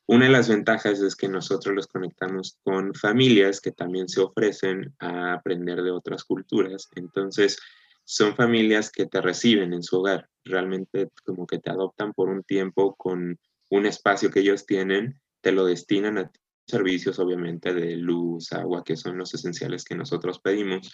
una 0.06 0.26
de 0.26 0.30
las 0.30 0.48
ventajas 0.48 1.00
es 1.00 1.16
que 1.16 1.28
nosotros 1.28 1.74
los 1.74 1.86
conectamos 1.86 2.58
con 2.62 2.94
familias 2.94 3.60
que 3.60 3.72
también 3.72 4.08
se 4.08 4.20
ofrecen 4.20 4.94
a 5.00 5.34
aprender 5.34 5.82
de 5.82 5.90
otras 5.90 6.24
culturas. 6.24 6.88
Entonces, 6.94 7.58
son 8.04 8.34
familias 8.34 8.90
que 8.90 9.06
te 9.06 9.20
reciben 9.20 9.74
en 9.74 9.82
su 9.82 9.98
hogar, 9.98 10.28
realmente 10.44 11.10
como 11.24 11.46
que 11.46 11.58
te 11.58 11.70
adoptan 11.70 12.14
por 12.14 12.30
un 12.30 12.42
tiempo 12.42 12.94
con 12.94 13.38
un 13.68 13.86
espacio 13.86 14.30
que 14.30 14.40
ellos 14.40 14.64
tienen, 14.64 15.20
te 15.42 15.52
lo 15.52 15.66
destinan 15.66 16.16
a 16.16 16.30
servicios 16.68 17.18
obviamente 17.18 17.72
de 17.72 17.96
luz, 17.96 18.52
agua, 18.52 18.84
que 18.84 18.96
son 18.96 19.16
los 19.16 19.32
esenciales 19.34 19.84
que 19.84 19.94
nosotros 19.94 20.38
pedimos, 20.40 20.92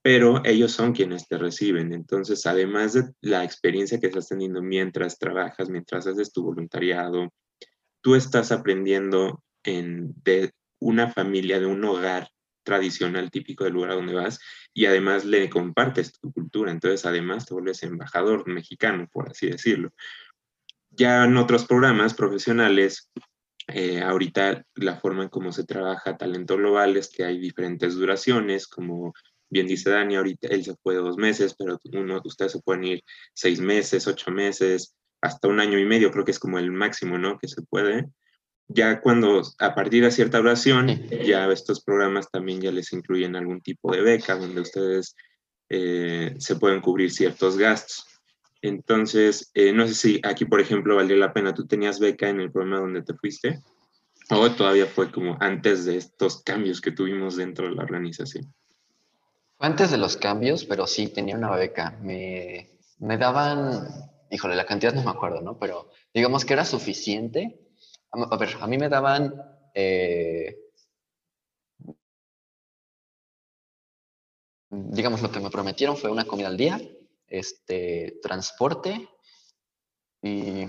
pero 0.00 0.40
ellos 0.44 0.72
son 0.72 0.92
quienes 0.92 1.26
te 1.26 1.36
reciben. 1.36 1.92
Entonces, 1.92 2.46
además 2.46 2.92
de 2.92 3.04
la 3.20 3.44
experiencia 3.44 3.98
que 3.98 4.06
estás 4.06 4.28
teniendo 4.28 4.62
mientras 4.62 5.18
trabajas, 5.18 5.68
mientras 5.68 6.06
haces 6.06 6.32
tu 6.32 6.44
voluntariado, 6.44 7.32
tú 8.00 8.14
estás 8.14 8.52
aprendiendo 8.52 9.42
en, 9.64 10.14
de 10.22 10.52
una 10.78 11.10
familia, 11.10 11.58
de 11.58 11.66
un 11.66 11.84
hogar 11.84 12.28
tradicional 12.62 13.30
típico 13.30 13.64
del 13.64 13.74
lugar 13.74 13.92
a 13.92 13.94
donde 13.94 14.14
vas 14.14 14.40
y 14.74 14.86
además 14.86 15.24
le 15.24 15.50
compartes 15.50 16.12
tu 16.20 16.32
cultura. 16.32 16.70
Entonces, 16.70 17.04
además 17.04 17.46
te 17.46 17.54
vuelves 17.54 17.82
embajador 17.82 18.46
mexicano, 18.48 19.08
por 19.10 19.30
así 19.30 19.48
decirlo. 19.48 19.90
Ya 20.90 21.24
en 21.24 21.36
otros 21.36 21.66
programas 21.66 22.14
profesionales, 22.14 23.10
eh, 23.68 24.00
ahorita 24.00 24.64
la 24.74 24.96
forma 24.96 25.24
en 25.24 25.28
cómo 25.28 25.52
se 25.52 25.64
trabaja 25.64 26.16
talento 26.16 26.56
global 26.56 26.96
es 26.96 27.10
que 27.10 27.24
hay 27.24 27.38
diferentes 27.38 27.94
duraciones, 27.94 28.66
como 28.66 29.12
bien 29.50 29.66
dice 29.66 29.90
Dani, 29.90 30.16
ahorita 30.16 30.48
él 30.48 30.64
se 30.64 30.76
fue 30.76 30.94
dos 30.96 31.16
meses, 31.16 31.54
pero 31.58 31.78
uno, 31.92 32.20
ustedes 32.24 32.52
se 32.52 32.60
pueden 32.60 32.84
ir 32.84 33.02
seis 33.34 33.60
meses, 33.60 34.06
ocho 34.06 34.30
meses, 34.30 34.94
hasta 35.20 35.48
un 35.48 35.60
año 35.60 35.78
y 35.78 35.84
medio, 35.84 36.10
creo 36.10 36.24
que 36.24 36.30
es 36.30 36.38
como 36.38 36.58
el 36.58 36.70
máximo, 36.70 37.18
¿no? 37.18 37.38
Que 37.38 37.48
se 37.48 37.62
puede. 37.62 38.06
Ya 38.68 39.00
cuando, 39.00 39.42
a 39.58 39.74
partir 39.74 40.04
de 40.04 40.10
cierta 40.10 40.38
duración, 40.38 41.08
ya 41.24 41.50
estos 41.50 41.82
programas 41.82 42.30
también 42.30 42.60
ya 42.60 42.72
les 42.72 42.92
incluyen 42.92 43.36
algún 43.36 43.60
tipo 43.60 43.92
de 43.92 44.02
beca, 44.02 44.36
donde 44.36 44.60
ustedes 44.60 45.14
eh, 45.68 46.34
se 46.38 46.56
pueden 46.56 46.80
cubrir 46.80 47.10
ciertos 47.10 47.56
gastos. 47.56 48.06
Entonces, 48.62 49.50
eh, 49.54 49.72
no 49.72 49.86
sé 49.86 49.94
si 49.94 50.20
aquí, 50.24 50.44
por 50.44 50.60
ejemplo, 50.60 50.96
valió 50.96 51.16
la 51.16 51.32
pena, 51.32 51.54
¿tú 51.54 51.66
tenías 51.66 52.00
beca 52.00 52.28
en 52.28 52.40
el 52.40 52.50
programa 52.50 52.80
donde 52.80 53.02
te 53.02 53.14
fuiste? 53.14 53.60
¿O 54.30 54.50
todavía 54.50 54.86
fue 54.86 55.12
como 55.12 55.36
antes 55.40 55.84
de 55.84 55.96
estos 55.96 56.42
cambios 56.42 56.80
que 56.80 56.90
tuvimos 56.90 57.36
dentro 57.36 57.68
de 57.68 57.74
la 57.74 57.84
organización? 57.84 58.52
Fue 59.56 59.66
antes 59.66 59.90
de 59.90 59.98
los 59.98 60.16
cambios, 60.16 60.64
pero 60.64 60.86
sí 60.86 61.08
tenía 61.08 61.36
una 61.36 61.50
beca. 61.54 61.96
Me, 62.02 62.70
me 62.98 63.18
daban, 63.18 63.86
híjole, 64.30 64.56
la 64.56 64.66
cantidad 64.66 64.92
no 64.92 65.04
me 65.04 65.10
acuerdo, 65.10 65.40
¿no? 65.42 65.58
Pero 65.58 65.90
digamos 66.12 66.44
que 66.44 66.54
era 66.54 66.64
suficiente. 66.64 67.60
A 68.10 68.36
ver, 68.36 68.50
a 68.60 68.66
mí 68.66 68.78
me 68.78 68.88
daban... 68.88 69.34
Eh, 69.74 70.56
digamos, 74.70 75.22
lo 75.22 75.30
que 75.30 75.40
me 75.40 75.50
prometieron 75.50 75.96
fue 75.96 76.10
una 76.10 76.24
comida 76.24 76.48
al 76.48 76.56
día, 76.56 76.80
este, 77.28 78.18
transporte 78.22 79.08
y 80.22 80.66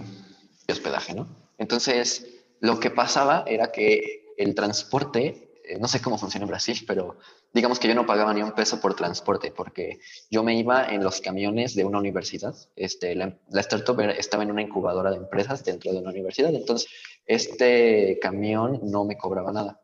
hospedaje, 0.70 1.14
¿no? 1.14 1.28
Entonces, 1.58 2.28
lo 2.60 2.80
que 2.80 2.92
pasaba 2.92 3.44
era 3.48 3.72
que 3.72 4.34
el 4.38 4.54
transporte, 4.56 5.60
eh, 5.64 5.78
no 5.80 5.88
sé 5.88 6.02
cómo 6.02 6.18
funciona 6.18 6.46
en 6.46 6.50
Brasil, 6.50 6.84
pero 6.88 7.18
digamos 7.54 7.80
que 7.80 7.88
yo 7.88 7.96
no 7.96 8.06
pagaba 8.06 8.34
ni 8.34 8.42
un 8.42 8.52
peso 8.52 8.80
por 8.80 8.96
transporte, 8.96 9.52
porque 9.52 10.00
yo 10.30 10.44
me 10.44 10.58
iba 10.58 10.86
en 10.86 11.04
los 11.04 11.22
camiones 11.22 11.76
de 11.76 11.86
una 11.86 12.00
universidad. 12.00 12.56
Este, 12.76 13.16
la, 13.16 13.38
la 13.50 13.62
startup 13.62 14.00
estaba 14.02 14.44
en 14.44 14.52
una 14.52 14.62
incubadora 14.62 15.12
de 15.12 15.18
empresas 15.18 15.64
dentro 15.64 15.92
de 15.92 16.00
una 16.00 16.12
universidad, 16.12 16.54
entonces 16.54 16.90
este 17.26 18.20
camión 18.22 18.80
no 18.84 19.06
me 19.06 19.18
cobraba 19.18 19.52
nada. 19.52 19.82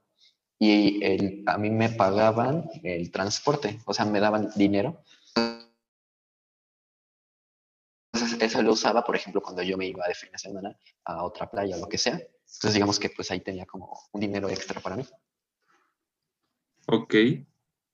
Y 0.60 1.04
el, 1.04 1.44
a 1.48 1.58
mí 1.58 1.70
me 1.70 1.90
pagaban 1.90 2.70
el 2.84 3.12
transporte, 3.12 3.80
o 3.86 3.94
sea, 3.94 4.06
me 4.06 4.20
daban 4.20 4.50
dinero 4.56 5.04
eso 8.46 8.62
lo 8.62 8.74
usaba, 8.74 9.04
por 9.04 9.16
ejemplo, 9.16 9.42
cuando 9.42 9.62
yo 9.62 9.78
me 9.78 9.88
iba 9.88 10.08
de 10.08 10.14
fin 10.14 10.32
de 10.32 10.38
semana 10.38 10.78
a 11.06 11.24
otra 11.24 11.50
playa 11.50 11.76
o 11.76 11.80
lo 11.80 11.88
que 11.88 11.98
sea. 11.98 12.14
Entonces, 12.14 12.74
digamos 12.74 13.00
que 13.00 13.10
pues 13.10 13.32
ahí 13.32 13.42
tenía 13.42 13.66
como 13.66 14.00
un 14.12 14.22
dinero 14.22 14.50
extra 14.50 14.80
para 14.82 14.96
mí. 14.96 15.06
Ok, 16.88 17.16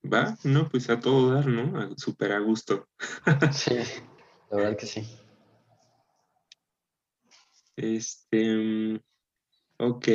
va, 0.03 0.37
no, 0.43 0.67
pues 0.67 0.89
a 0.89 0.99
todo 0.99 1.33
dar, 1.33 1.47
¿no? 1.47 1.95
Súper 1.97 2.31
a 2.33 2.39
gusto. 2.39 2.87
sí, 3.53 3.75
la 4.49 4.57
verdad 4.57 4.77
que 4.77 4.85
sí. 4.85 5.07
Este, 7.75 9.01
ok, 9.77 10.07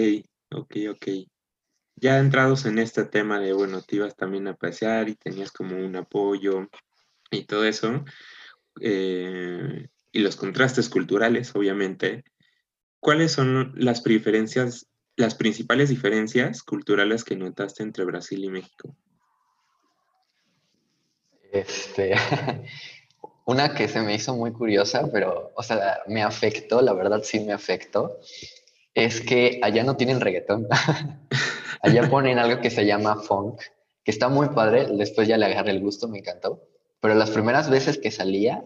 ok, 0.51 0.77
ok. 0.91 1.07
Ya 1.97 2.19
entrados 2.19 2.67
en 2.67 2.79
este 2.79 3.05
tema 3.05 3.39
de, 3.39 3.53
bueno, 3.53 3.81
te 3.81 3.97
ibas 3.97 4.17
también 4.17 4.49
a 4.49 4.57
pasear 4.57 5.09
y 5.09 5.15
tenías 5.15 5.53
como 5.53 5.77
un 5.77 5.97
apoyo 5.97 6.69
y 7.31 7.45
todo 7.45 7.65
eso, 7.65 8.05
eh, 8.81 9.89
y 10.15 10.21
los 10.21 10.37
contrastes 10.37 10.89
culturales, 10.89 11.55
obviamente, 11.57 12.25
¿cuáles 13.01 13.33
son 13.33 13.73
las 13.77 14.01
preferencias, 14.01 14.87
las 15.17 15.35
principales 15.35 15.89
diferencias 15.89 16.63
culturales 16.63 17.25
que 17.25 17.35
notaste 17.35 17.83
entre 17.83 18.05
Brasil 18.05 18.45
y 18.45 18.49
México? 18.49 18.95
Este, 21.51 22.15
una 23.45 23.75
que 23.75 23.89
se 23.89 24.03
me 24.03 24.15
hizo 24.15 24.37
muy 24.37 24.53
curiosa, 24.53 25.11
pero, 25.13 25.53
o 25.57 25.63
sea, 25.65 25.99
me 26.07 26.23
afectó, 26.23 26.81
la 26.81 26.93
verdad 26.93 27.23
sí 27.25 27.41
me 27.41 27.53
afectó, 27.53 28.21
es 28.95 29.21
que 29.21 29.59
allá 29.65 29.83
no 29.83 29.97
tienen 29.97 30.21
reggaetón. 30.21 30.69
allá 31.83 32.09
ponen 32.09 32.39
algo 32.39 32.61
que 32.61 32.71
se 32.71 32.87
llama 32.87 33.17
funk, 33.17 33.61
que 34.05 34.13
está 34.13 34.29
muy 34.29 34.51
padre, 34.51 34.87
después 34.93 35.27
ya 35.27 35.39
le 35.39 35.47
agarré 35.47 35.73
el 35.73 35.81
gusto, 35.81 36.07
me 36.07 36.21
encantó, 36.21 36.63
pero 37.01 37.17
las 37.17 37.31
primeras 37.31 37.69
veces 37.69 37.99
que 37.99 38.13
salía, 38.13 38.65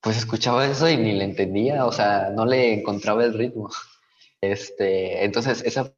pues 0.00 0.16
escuchaba 0.16 0.66
eso 0.66 0.88
y 0.88 0.96
ni 0.96 1.12
le 1.12 1.24
entendía, 1.24 1.84
o 1.84 1.92
sea, 1.92 2.30
no 2.30 2.46
le 2.46 2.74
encontraba 2.74 3.24
el 3.24 3.34
ritmo. 3.34 3.70
Este, 4.40 5.24
entonces, 5.24 5.62
esa 5.64 5.92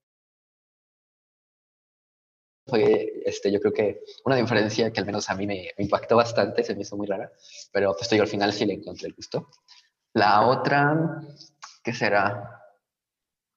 fue, 2.67 3.23
este, 3.27 3.53
yo 3.53 3.61
creo 3.61 3.73
que 3.73 4.01
una 4.25 4.37
diferencia 4.37 4.93
que 4.93 5.01
al 5.01 5.07
menos 5.07 5.29
a 5.29 5.35
mí 5.35 5.47
me, 5.47 5.71
impactó 5.79 6.17
bastante, 6.17 6.65
se 6.65 6.75
me 6.75 6.83
hizo 6.83 6.97
muy 6.97 7.07
rara, 7.07 7.31
pero 7.73 7.95
pues 7.95 8.11
al 8.13 8.29
final 8.29 8.53
sí 8.53 8.65
le 8.65 8.75
encontré 8.75 9.09
el 9.09 9.15
gusto. 9.15 9.51
La 10.15 10.47
otra, 10.47 11.21
¿qué 11.83 11.93
será? 11.93 12.63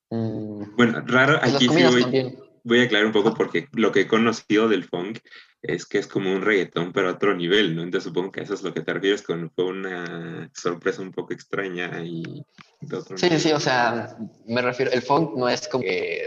Mm, 0.09 0.75
bueno, 0.75 1.01
raro, 1.05 1.39
pues 1.39 1.55
aquí 1.55 1.69
sí 1.69 1.83
voy, 1.83 2.37
voy, 2.63 2.81
a 2.81 2.83
aclarar 2.83 3.05
un 3.07 3.13
poco 3.13 3.33
porque 3.33 3.67
lo 3.71 3.91
que 3.91 4.01
he 4.01 4.07
conocido 4.07 4.67
del 4.67 4.83
funk 4.83 5.19
es 5.63 5.85
que 5.85 5.97
es 5.97 6.07
como 6.07 6.29
un 6.29 6.41
reggaetón, 6.41 6.91
pero 6.91 7.07
a 7.07 7.13
otro 7.13 7.33
nivel, 7.33 7.73
¿no? 7.73 7.83
Entonces 7.83 8.09
supongo 8.09 8.33
que 8.33 8.41
eso 8.41 8.53
es 8.53 8.63
lo 8.63 8.73
que 8.73 8.81
te 8.81 8.93
refieres 8.93 9.21
con 9.21 9.49
fue 9.49 9.65
una 9.65 10.51
sorpresa 10.53 11.01
un 11.01 11.13
poco 11.13 11.33
extraña 11.33 12.03
y 12.03 12.45
de 12.81 12.97
otro 12.97 13.17
Sí, 13.17 13.39
sí, 13.39 13.53
o 13.53 13.59
sea, 13.61 14.17
me 14.45 14.61
refiero, 14.61 14.91
el 14.91 15.01
funk 15.01 15.37
no 15.37 15.47
es 15.47 15.69
como 15.69 15.85
que, 15.85 16.25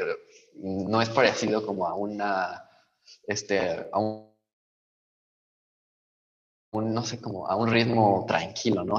no 0.55 1.03
es 1.03 1.11
parecido 1.11 1.67
como 1.67 1.87
a 1.87 1.95
una, 1.95 2.65
este, 3.27 3.87
a 3.93 3.99
un, 3.99 4.33
no 6.73 7.05
sé, 7.05 7.21
como 7.21 7.47
a 7.47 7.57
un 7.57 7.71
ritmo 7.71 8.25
tranquilo, 8.27 8.85
¿no? 8.85 8.97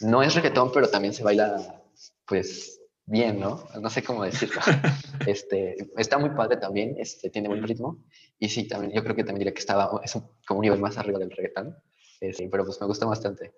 no 0.00 0.22
es 0.22 0.34
reggaetón, 0.34 0.72
pero 0.72 0.90
también 0.90 1.14
se 1.14 1.22
baila, 1.22 1.82
pues, 2.26 2.75
bien, 3.06 3.40
¿no? 3.40 3.66
No 3.80 3.88
sé 3.88 4.02
cómo 4.02 4.24
decirlo. 4.24 4.60
Este, 5.26 5.76
está 5.96 6.18
muy 6.18 6.30
padre 6.30 6.56
también, 6.56 6.94
este, 6.98 7.30
tiene 7.30 7.48
buen 7.48 7.62
ritmo. 7.62 8.04
Y 8.38 8.48
sí, 8.48 8.68
también, 8.68 8.92
yo 8.92 9.02
creo 9.02 9.16
que 9.16 9.24
también 9.24 9.40
diría 9.40 9.54
que 9.54 9.60
estaba, 9.60 10.00
es 10.04 10.12
como 10.46 10.60
un 10.60 10.62
nivel 10.62 10.78
más 10.78 10.98
arriba 10.98 11.18
del 11.18 11.30
reggaetón. 11.30 11.76
Este, 12.20 12.48
pero 12.48 12.64
pues 12.64 12.80
me 12.80 12.86
gusta 12.86 13.06
bastante. 13.06 13.54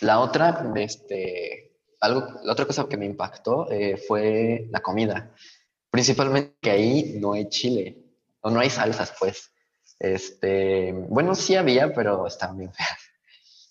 La 0.00 0.20
otra, 0.20 0.72
este, 0.76 1.78
algo, 2.00 2.40
la 2.44 2.52
otra 2.52 2.66
cosa 2.66 2.88
que 2.88 2.96
me 2.96 3.06
impactó 3.06 3.70
eh, 3.70 3.96
fue 3.96 4.68
la 4.70 4.80
comida. 4.80 5.34
Principalmente 5.90 6.54
que 6.60 6.70
ahí 6.70 7.16
no 7.20 7.32
hay 7.32 7.48
chile, 7.48 8.04
o 8.40 8.50
no 8.50 8.60
hay 8.60 8.70
salsas, 8.70 9.14
pues. 9.18 9.50
Este, 9.98 10.92
bueno, 10.92 11.34
sí 11.34 11.56
había, 11.56 11.92
pero 11.92 12.26
estaban 12.26 12.58
bien 12.58 12.72
feas. 12.72 12.98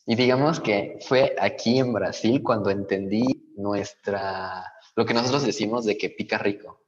Y 0.06 0.16
digamos 0.16 0.60
que 0.60 0.98
fue 1.08 1.36
aquí 1.40 1.80
en 1.80 1.94
Brasil 1.94 2.42
cuando 2.44 2.70
entendí 2.70 3.43
nuestra, 3.56 4.74
lo 4.96 5.06
que 5.06 5.14
nosotros 5.14 5.46
decimos 5.46 5.86
de 5.86 5.98
que 5.98 6.10
pica 6.10 6.38
rico. 6.38 6.82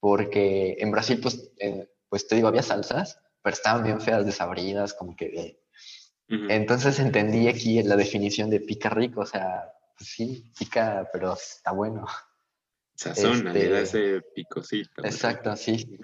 Porque 0.00 0.76
en 0.78 0.90
Brasil, 0.90 1.18
pues, 1.20 1.52
eh, 1.58 1.88
pues 2.08 2.28
te 2.28 2.36
digo, 2.36 2.48
había 2.48 2.62
salsas, 2.62 3.18
pero 3.42 3.54
estaban 3.54 3.84
bien 3.84 4.00
feas, 4.00 4.26
desabridas, 4.26 4.94
como 4.94 5.14
que... 5.16 5.62
Entonces 6.28 6.98
entendí 6.98 7.46
aquí 7.46 7.80
la 7.84 7.94
definición 7.94 8.50
de 8.50 8.58
pica 8.58 8.90
rico, 8.90 9.20
o 9.20 9.26
sea, 9.26 9.72
pues 9.96 10.10
sí, 10.10 10.52
pica, 10.58 11.08
pero 11.12 11.34
está 11.34 11.70
bueno. 11.70 12.04
Sazona, 12.96 13.50
este, 13.50 13.52
le 13.52 13.68
da 13.68 13.80
ese 13.80 14.22
picocito. 14.34 15.04
Exacto, 15.04 15.54
sí. 15.54 15.98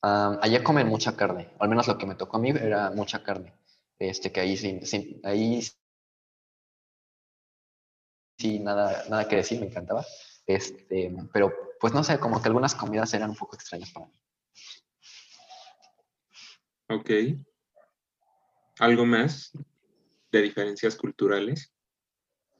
allá 0.00 0.64
comen 0.64 0.86
mucha 0.86 1.14
carne, 1.14 1.50
al 1.58 1.68
menos 1.68 1.88
lo 1.88 1.98
que 1.98 2.06
me 2.06 2.14
tocó 2.14 2.38
a 2.38 2.40
mí 2.40 2.50
era 2.50 2.90
mucha 2.90 3.22
carne. 3.22 3.52
Este, 3.98 4.32
que 4.32 4.40
ahí, 4.40 4.56
sin, 4.56 5.20
ahí 5.24 5.60
sí, 8.40 8.58
nada, 8.58 9.04
nada 9.08 9.28
que 9.28 9.36
decir, 9.36 9.60
me 9.60 9.66
encantaba. 9.66 10.04
Este, 10.46 11.14
pero 11.32 11.52
pues 11.78 11.92
no 11.92 12.02
sé, 12.02 12.18
como 12.18 12.40
que 12.40 12.48
algunas 12.48 12.74
comidas 12.74 13.12
eran 13.14 13.30
un 13.30 13.36
poco 13.36 13.56
extrañas 13.56 13.90
para 13.90 14.06
mí. 14.06 14.12
Ok. 16.88 17.10
¿Algo 18.78 19.06
más 19.06 19.52
de 20.32 20.42
diferencias 20.42 20.96
culturales? 20.96 21.72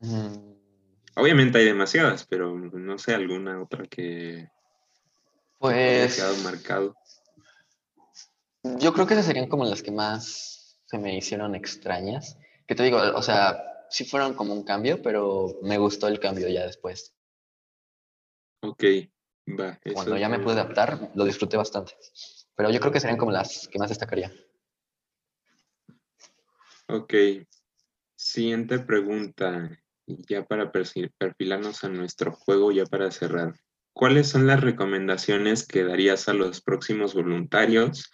Mm. 0.00 0.52
Obviamente 1.16 1.58
hay 1.58 1.64
demasiadas, 1.64 2.26
pero 2.26 2.56
no 2.56 2.98
sé, 2.98 3.14
alguna 3.14 3.62
otra 3.62 3.84
que 3.86 4.48
pues 5.58 6.16
quedado 6.16 6.36
marcado. 6.38 6.96
Yo 8.78 8.92
creo 8.92 9.06
que 9.06 9.14
esas 9.14 9.26
serían 9.26 9.48
como 9.48 9.64
las 9.64 9.82
que 9.82 9.90
más 9.90 10.78
se 10.86 10.98
me 10.98 11.16
hicieron 11.16 11.54
extrañas. 11.54 12.38
Que 12.66 12.74
te 12.74 12.82
digo, 12.82 12.98
o 12.98 13.22
sea, 13.22 13.62
sí 13.90 14.05
fueron 14.05 14.35
como 14.35 14.55
un 14.55 14.64
cambio, 14.64 15.03
pero 15.03 15.59
me 15.62 15.79
gustó 15.79 16.09
el 16.09 16.20
cambio 16.20 16.48
ya 16.48 16.66
después. 16.66 17.14
Ok, 18.62 18.85
va. 19.59 19.79
Cuando 19.92 20.16
ya 20.16 20.29
me 20.29 20.38
pude 20.38 20.55
adaptar, 20.55 21.11
lo 21.14 21.24
disfruté 21.24 21.57
bastante. 21.57 21.94
Pero 22.55 22.70
yo 22.70 22.81
creo 22.81 22.92
que 22.92 23.00
serían 23.00 23.18
como 23.18 23.33
las 23.33 23.68
que 23.68 23.79
más 23.79 23.88
destacaría. 23.88 24.33
Ok. 26.88 27.14
Siguiente 28.16 28.81
pregunta, 28.81 29.81
ya 30.07 30.44
para 30.44 30.70
perfilarnos 30.70 31.85
a 31.85 31.88
nuestro 31.88 32.33
juego, 32.33 32.70
ya 32.70 32.85
para 32.85 33.11
cerrar. 33.11 33.55
¿Cuáles 33.92 34.29
son 34.29 34.46
las 34.46 34.61
recomendaciones 34.61 35.66
que 35.66 35.85
darías 35.85 36.29
a 36.29 36.35
los 36.35 36.61
próximos 36.61 37.14
voluntarios 37.14 38.11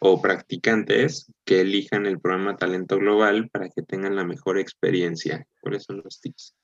o 0.00 0.20
practicantes 0.20 1.32
que 1.44 1.60
elijan 1.60 2.06
el 2.06 2.20
programa 2.20 2.56
Talento 2.56 2.98
Global 2.98 3.48
para 3.50 3.68
que 3.68 3.82
tengan 3.82 4.16
la 4.16 4.24
mejor 4.24 4.58
experiencia? 4.58 5.46
¿Cuáles 5.60 5.84
son 5.84 6.02
los 6.04 6.20
tips? 6.20 6.54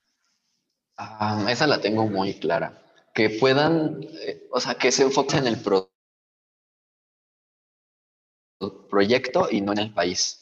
Ah, 0.97 1.47
esa 1.49 1.66
la 1.66 1.81
tengo 1.81 2.07
muy 2.07 2.35
clara. 2.35 2.83
Que 3.14 3.31
puedan, 3.31 4.03
eh, 4.03 4.47
o 4.51 4.61
sea, 4.61 4.75
que 4.75 4.92
se 4.92 5.03
enfoquen 5.03 5.40
en 5.40 5.47
el 5.49 5.59
proyecto 8.88 9.49
y 9.51 9.61
no 9.61 9.73
en 9.73 9.79
el 9.79 9.92
país. 9.92 10.38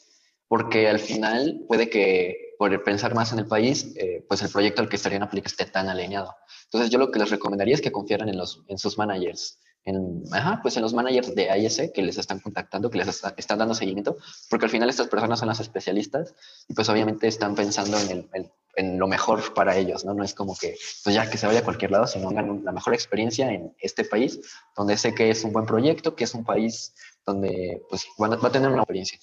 Porque 0.47 0.87
al 0.87 0.99
final 0.99 1.63
puede 1.67 1.89
que 1.89 2.51
por 2.57 2.83
pensar 2.83 3.15
más 3.15 3.33
en 3.33 3.39
el 3.39 3.47
país, 3.47 3.91
eh, 3.95 4.23
pues 4.27 4.43
el 4.43 4.49
proyecto 4.51 4.83
al 4.83 4.89
que 4.89 4.95
estarían 4.95 5.23
aplicando 5.23 5.47
esté 5.47 5.65
tan 5.65 5.89
alineado. 5.89 6.35
Entonces 6.65 6.91
yo 6.91 6.99
lo 6.99 7.09
que 7.09 7.17
les 7.17 7.31
recomendaría 7.31 7.73
es 7.73 7.81
que 7.81 7.91
confiaran 7.91 8.29
en, 8.29 8.37
los, 8.37 8.61
en 8.67 8.77
sus 8.77 8.99
managers 8.99 9.59
en, 9.83 10.23
ajá, 10.31 10.59
pues 10.61 10.77
en 10.77 10.83
los 10.83 10.93
managers 10.93 11.33
de 11.33 11.49
AIS 11.49 11.91
que 11.93 12.01
les 12.01 12.17
están 12.17 12.39
contactando, 12.39 12.89
que 12.89 12.99
les 12.99 13.23
están 13.37 13.57
dando 13.57 13.73
seguimiento, 13.73 14.17
porque 14.49 14.65
al 14.65 14.71
final 14.71 14.89
estas 14.89 15.07
personas 15.07 15.39
son 15.39 15.47
las 15.47 15.59
especialistas 15.59 16.35
y 16.67 16.73
pues 16.73 16.87
obviamente 16.89 17.27
están 17.27 17.55
pensando 17.55 17.97
en 17.99 18.29
el, 18.33 18.51
en 18.75 18.99
lo 18.99 19.07
mejor 19.07 19.53
para 19.53 19.75
ellos, 19.75 20.05
¿no? 20.05 20.13
No 20.13 20.23
es 20.23 20.33
como 20.33 20.55
que, 20.55 20.77
pues 21.03 21.15
ya 21.15 21.29
que 21.29 21.37
se 21.37 21.47
vaya 21.47 21.59
a 21.59 21.63
cualquier 21.63 21.91
lado, 21.91 22.07
sino 22.07 22.29
tengan 22.29 22.63
la 22.63 22.71
mejor 22.71 22.93
experiencia 22.93 23.51
en 23.51 23.75
este 23.79 24.03
país, 24.03 24.39
donde 24.75 24.97
sé 24.97 25.13
que 25.15 25.29
es 25.29 25.43
un 25.43 25.51
buen 25.51 25.65
proyecto, 25.65 26.15
que 26.15 26.25
es 26.25 26.33
un 26.33 26.45
país 26.45 26.93
donde 27.25 27.81
pues 27.89 28.05
van 28.17 28.31
va 28.31 28.47
a 28.47 28.51
tener 28.51 28.69
una 28.69 28.83
experiencia. 28.83 29.19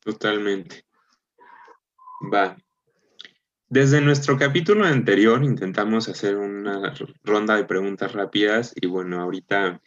Totalmente. 0.00 0.84
Va. 2.32 2.56
Desde 3.70 4.00
nuestro 4.00 4.38
capítulo 4.38 4.86
anterior 4.86 5.44
intentamos 5.44 6.08
hacer 6.08 6.36
una 6.36 6.94
ronda 7.22 7.54
de 7.54 7.66
preguntas 7.66 8.12
rápidas 8.12 8.72
y 8.74 8.86
bueno, 8.86 9.20
ahorita 9.20 9.82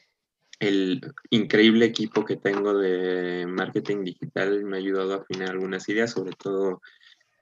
el 0.59 1.01
increíble 1.31 1.85
equipo 1.85 2.23
que 2.23 2.37
tengo 2.37 2.77
de 2.77 3.47
marketing 3.47 4.03
digital 4.03 4.63
me 4.65 4.77
ha 4.77 4.79
ayudado 4.79 5.13
a 5.13 5.17
afinar 5.17 5.49
algunas 5.49 5.89
ideas, 5.89 6.11
sobre 6.11 6.33
todo 6.33 6.81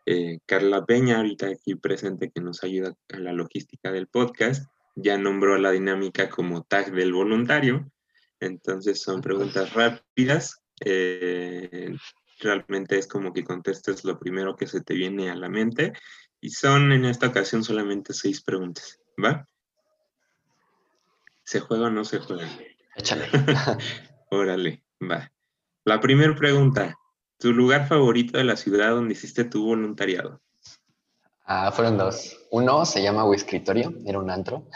eh, 0.05 0.39
Carla 0.45 0.85
Peña, 0.85 1.17
ahorita 1.17 1.47
aquí 1.47 1.75
presente, 1.75 2.31
que 2.33 2.39
nos 2.39 2.63
ayuda 2.63 2.95
a 3.13 3.19
la 3.19 3.33
logística 3.33 3.91
del 3.91 4.07
podcast. 4.07 4.65
Ya 4.95 5.17
nombró 5.17 5.57
la 5.57 5.71
dinámica 5.71 6.29
como 6.29 6.63
tag 6.63 6.93
del 6.93 7.11
voluntario. 7.11 7.91
Entonces 8.39 9.01
son 9.01 9.19
preguntas 9.19 9.73
rápidas. 9.73 10.61
Eh, 10.85 11.93
realmente 12.39 12.97
es 12.97 13.07
como 13.07 13.33
que 13.33 13.43
contestes 13.43 14.05
lo 14.05 14.17
primero 14.17 14.55
que 14.55 14.67
se 14.67 14.79
te 14.81 14.93
viene 14.93 15.29
a 15.29 15.35
la 15.35 15.49
mente. 15.49 15.93
Y 16.41 16.51
son 16.51 16.91
en 16.91 17.05
esta 17.05 17.27
ocasión 17.27 17.63
solamente 17.63 18.13
seis 18.13 18.41
preguntas. 18.41 18.99
¿Va? 19.23 19.47
¿Se 21.43 21.59
juega 21.59 21.87
o 21.87 21.89
no 21.89 22.05
se 22.05 22.19
juega? 22.19 22.47
Échale. 22.95 23.27
Órale, 24.31 24.83
va. 25.01 25.31
La 25.83 25.99
primera 25.99 26.35
pregunta, 26.35 26.95
¿tu 27.37 27.51
lugar 27.51 27.87
favorito 27.87 28.37
de 28.37 28.43
la 28.43 28.55
ciudad 28.55 28.91
donde 28.91 29.13
hiciste 29.13 29.43
tu 29.45 29.65
voluntariado? 29.65 30.41
Ah, 31.45 31.71
fueron 31.71 31.97
dos. 31.97 32.37
Uno 32.51 32.85
se 32.85 33.01
llama 33.01 33.25
Escritorio, 33.33 33.91
era 34.05 34.19
un 34.19 34.29
antro. 34.29 34.67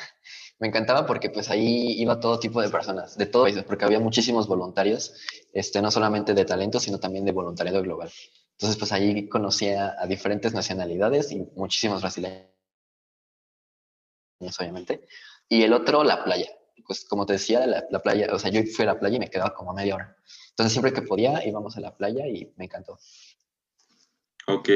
Me 0.58 0.69
encantaba 0.69 1.06
porque 1.06 1.30
pues 1.30 1.49
ahí 1.49 2.02
iba 2.02 2.19
todo 2.19 2.39
tipo 2.39 2.62
de 2.62 2.69
personas, 2.69 3.17
de 3.17 3.26
todo 3.26 3.43
países, 3.43 3.63
porque 3.63 3.86
había 3.86 3.99
muchísimos 3.99 4.47
voluntarios, 4.47 5.13
este, 5.52 5.82
no 5.82 5.91
solamente 5.91 6.34
de 6.34 6.45
talento, 6.45 6.80
sino 6.80 6.99
también 6.99 7.26
de 7.26 7.32
voluntariado 7.32 7.82
global. 7.84 8.12
Entonces 8.58 8.78
pues 8.78 8.92
ahí 8.92 9.28
conocía 9.30 9.96
a 10.00 10.08
diferentes 10.08 10.54
nacionalidades 10.54 11.32
y 11.32 11.46
muchísimos 11.56 12.02
brasileños, 12.02 12.50
obviamente. 14.60 15.08
Y 15.50 15.63
el 15.63 15.74
otro, 15.74 16.04
la 16.04 16.24
playa 16.24 16.50
pues 16.86 17.06
como 17.06 17.26
te 17.26 17.34
decía, 17.34 17.66
la, 17.66 18.00
playa, 18.02 18.28
o 18.34 18.39
sea, 18.39 18.52
yo 18.52 18.62
fui 18.63 18.84
a 18.84 18.88
la 18.88 19.00
playa 19.00 19.18
y 19.18 19.20
me 19.20 19.30
quedaba 19.30 19.54
como 19.54 19.74
media 19.74 19.96
hora. 19.96 20.16
Entonces 20.50 20.74
siempre 20.74 20.94
que 20.94 21.02
podía 21.02 21.46
íbamos 21.46 21.78
a 21.78 21.82
la 21.82 21.96
playa 21.96 22.28
y 22.28 22.52
me 22.58 22.66
encantó. 22.66 23.00
Ok. 24.48 24.70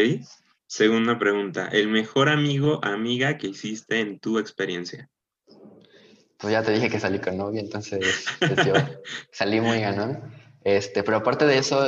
Segunda 0.65 1.17
pregunta, 1.17 1.69
¿el 1.69 1.87
mejor 1.87 2.27
amigo, 2.27 2.83
amiga 2.83 3.37
que 3.37 3.47
hiciste 3.47 3.99
en 4.01 4.19
tu 4.19 4.37
experiencia? 4.37 5.09
Pues 6.37 6.51
ya 6.51 6.61
te 6.61 6.71
dije 6.71 6.89
que 6.89 6.99
salí 6.99 7.19
con 7.19 7.37
novia, 7.37 7.61
entonces 7.61 8.25
pues, 8.39 8.65
yo 8.65 8.73
salí 9.31 9.61
muy 9.61 9.79
ganón. 9.79 10.33
Este, 10.67 11.01
pero 11.01 11.15
aparte 11.15 11.45
de 11.45 11.59
eso, 11.59 11.81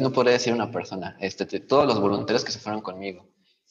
no 0.00 0.12
podría 0.12 0.34
decir 0.34 0.52
una 0.52 0.70
persona. 0.70 1.16
Este, 1.18 1.44
todos 1.58 1.88
los 1.88 2.00
voluntarios 2.00 2.44
que 2.44 2.52
se 2.52 2.60
fueron 2.60 2.80
conmigo, 2.80 3.28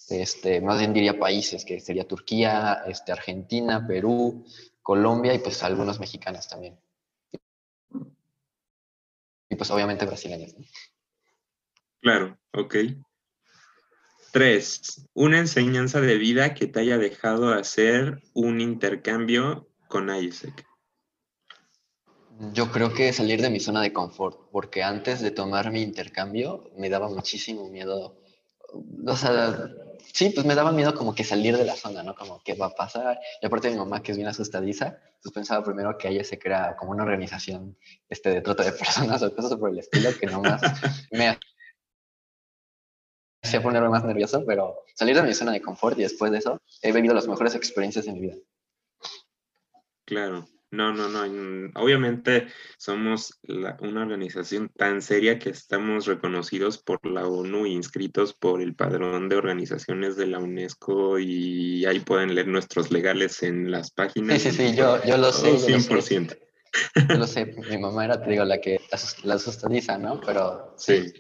este, 0.10 0.60
más 0.60 0.78
bien 0.78 0.92
diría 0.92 1.18
países, 1.18 1.64
que 1.64 1.80
sería 1.80 2.06
Turquía, 2.06 2.84
este, 2.86 3.14
Argentina, 3.14 3.88
Perú, 3.88 4.46
Colombia 4.82 5.34
y 5.34 5.40
pues 5.40 5.64
algunos 5.64 6.02
mexicanos 6.02 6.50
también. 6.50 6.78
Y 9.50 9.56
pues 9.56 9.72
obviamente 9.72 10.06
brasileños. 10.06 10.54
Claro, 12.02 12.38
ok. 12.52 12.76
Tres, 14.34 15.08
una 15.14 15.40
enseñanza 15.40 16.02
de 16.02 16.18
vida 16.18 16.54
que 16.56 16.68
te 16.68 16.82
haya 16.82 16.98
dejado 16.98 17.54
hacer 17.54 18.22
un 18.34 18.60
intercambio 18.60 19.70
con 19.88 20.14
Isaac. 20.14 20.66
Yo 22.54 22.72
creo 22.72 22.94
que 22.94 23.14
salir 23.14 23.42
de 23.42 23.50
mi 23.50 23.60
zona 23.60 23.82
de 23.82 23.94
confort, 23.94 24.50
porque 24.52 24.84
antes 24.84 25.22
de 25.22 25.32
tomar 25.32 25.72
mi 25.72 25.82
intercambio 25.82 26.72
me 26.76 26.90
daba 26.90 27.08
muchísimo 27.10 27.70
miedo 27.70 28.22
o 29.06 29.16
sea, 29.16 29.70
sí, 30.14 30.30
pues 30.30 30.46
me 30.46 30.56
daba 30.56 30.72
miedo 30.72 30.94
como 30.96 31.14
que 31.14 31.24
salir 31.24 31.58
de 31.58 31.66
la 31.66 31.76
zona, 31.76 32.04
¿no? 32.04 32.16
Como 32.16 32.42
que 32.44 32.54
va 32.54 32.68
a 32.68 32.76
pasar. 32.76 33.20
Y 33.42 33.46
aparte 33.46 33.70
mi 33.70 33.78
mamá, 33.78 34.02
que 34.02 34.12
es 34.12 34.18
bien 34.18 34.30
asustadiza, 34.30 34.98
pues 35.22 35.34
pensaba 35.34 35.64
primero 35.64 35.98
que 35.98 36.10
ella 36.10 36.24
se 36.24 36.40
crea 36.40 36.76
como 36.78 36.92
una 36.92 37.04
organización 37.04 37.78
este, 38.10 38.30
de 38.30 38.42
trato 38.42 38.64
de 38.64 38.72
personas 38.72 39.22
o 39.24 39.34
cosas 39.36 39.56
por 39.56 39.70
el 39.70 39.80
estilo, 39.80 40.10
que 40.20 40.28
nomás 40.28 40.62
me 41.12 41.38
hacía 43.44 43.62
ponerme 43.62 43.90
más 43.90 44.04
nervioso, 44.04 44.44
pero 44.46 44.84
salir 44.96 45.16
de 45.16 45.24
mi 45.24 45.34
zona 45.34 45.52
de 45.52 45.62
confort 45.62 45.98
y 45.98 46.04
después 46.04 46.32
de 46.32 46.38
eso 46.38 46.62
he 46.82 46.92
vivido 46.92 47.14
las 47.14 47.28
mejores 47.28 47.56
experiencias 47.56 48.06
de 48.06 48.14
mi 48.14 48.20
vida. 48.22 48.36
Claro. 50.06 50.48
No, 50.72 50.94
no, 50.94 51.10
no. 51.10 51.72
Obviamente 51.76 52.48
somos 52.78 53.40
una 53.82 54.02
organización 54.02 54.70
tan 54.70 55.02
seria 55.02 55.38
que 55.38 55.50
estamos 55.50 56.06
reconocidos 56.06 56.78
por 56.78 57.06
la 57.06 57.28
ONU 57.28 57.66
e 57.66 57.70
inscritos 57.70 58.34
por 58.34 58.62
el 58.62 58.74
padrón 58.74 59.28
de 59.28 59.36
organizaciones 59.36 60.16
de 60.16 60.28
la 60.28 60.40
UNESCO 60.40 61.20
y 61.20 61.86
ahí 61.86 62.00
pueden 62.00 62.34
leer 62.36 62.48
nuestros 62.48 62.90
legales 62.90 63.44
en 63.44 63.70
las 63.70 63.92
páginas. 63.92 64.42
Sí, 64.42 64.52
sí, 64.52 64.70
sí, 64.70 64.76
yo, 64.76 65.04
yo 65.04 65.18
lo 65.18 65.34
sé. 65.34 65.58
100%. 65.58 66.38
Yo 67.10 67.18
lo 67.18 67.28
sé. 67.28 67.54
Mi 67.70 67.78
mamá 67.78 68.06
era, 68.06 68.22
te 68.22 68.30
digo, 68.30 68.46
la 68.46 68.62
que 68.62 68.80
la 69.24 69.38
sustadiza, 69.38 69.98
¿no? 69.98 70.22
Pero 70.22 70.74
sí, 70.78 71.12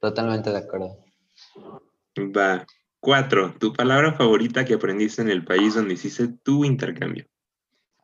totalmente 0.00 0.50
de 0.50 0.58
acuerdo. 0.58 1.02
Va. 2.18 2.66
Cuatro, 3.00 3.54
tu 3.58 3.72
palabra 3.72 4.12
favorita 4.12 4.64
que 4.64 4.74
aprendiste 4.74 5.22
en 5.22 5.30
el 5.30 5.44
país 5.44 5.76
donde 5.76 5.94
hiciste 5.94 6.28
tu 6.42 6.64
intercambio. 6.64 7.26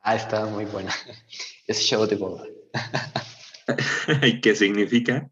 Ah, 0.06 0.16
estaba 0.16 0.46
muy 0.46 0.66
buena. 0.66 0.92
Es 1.66 1.80
show 1.80 2.06
de 2.06 2.16
boda. 2.16 2.44
¿Y 4.22 4.38
qué 4.42 4.54
significa? 4.54 5.30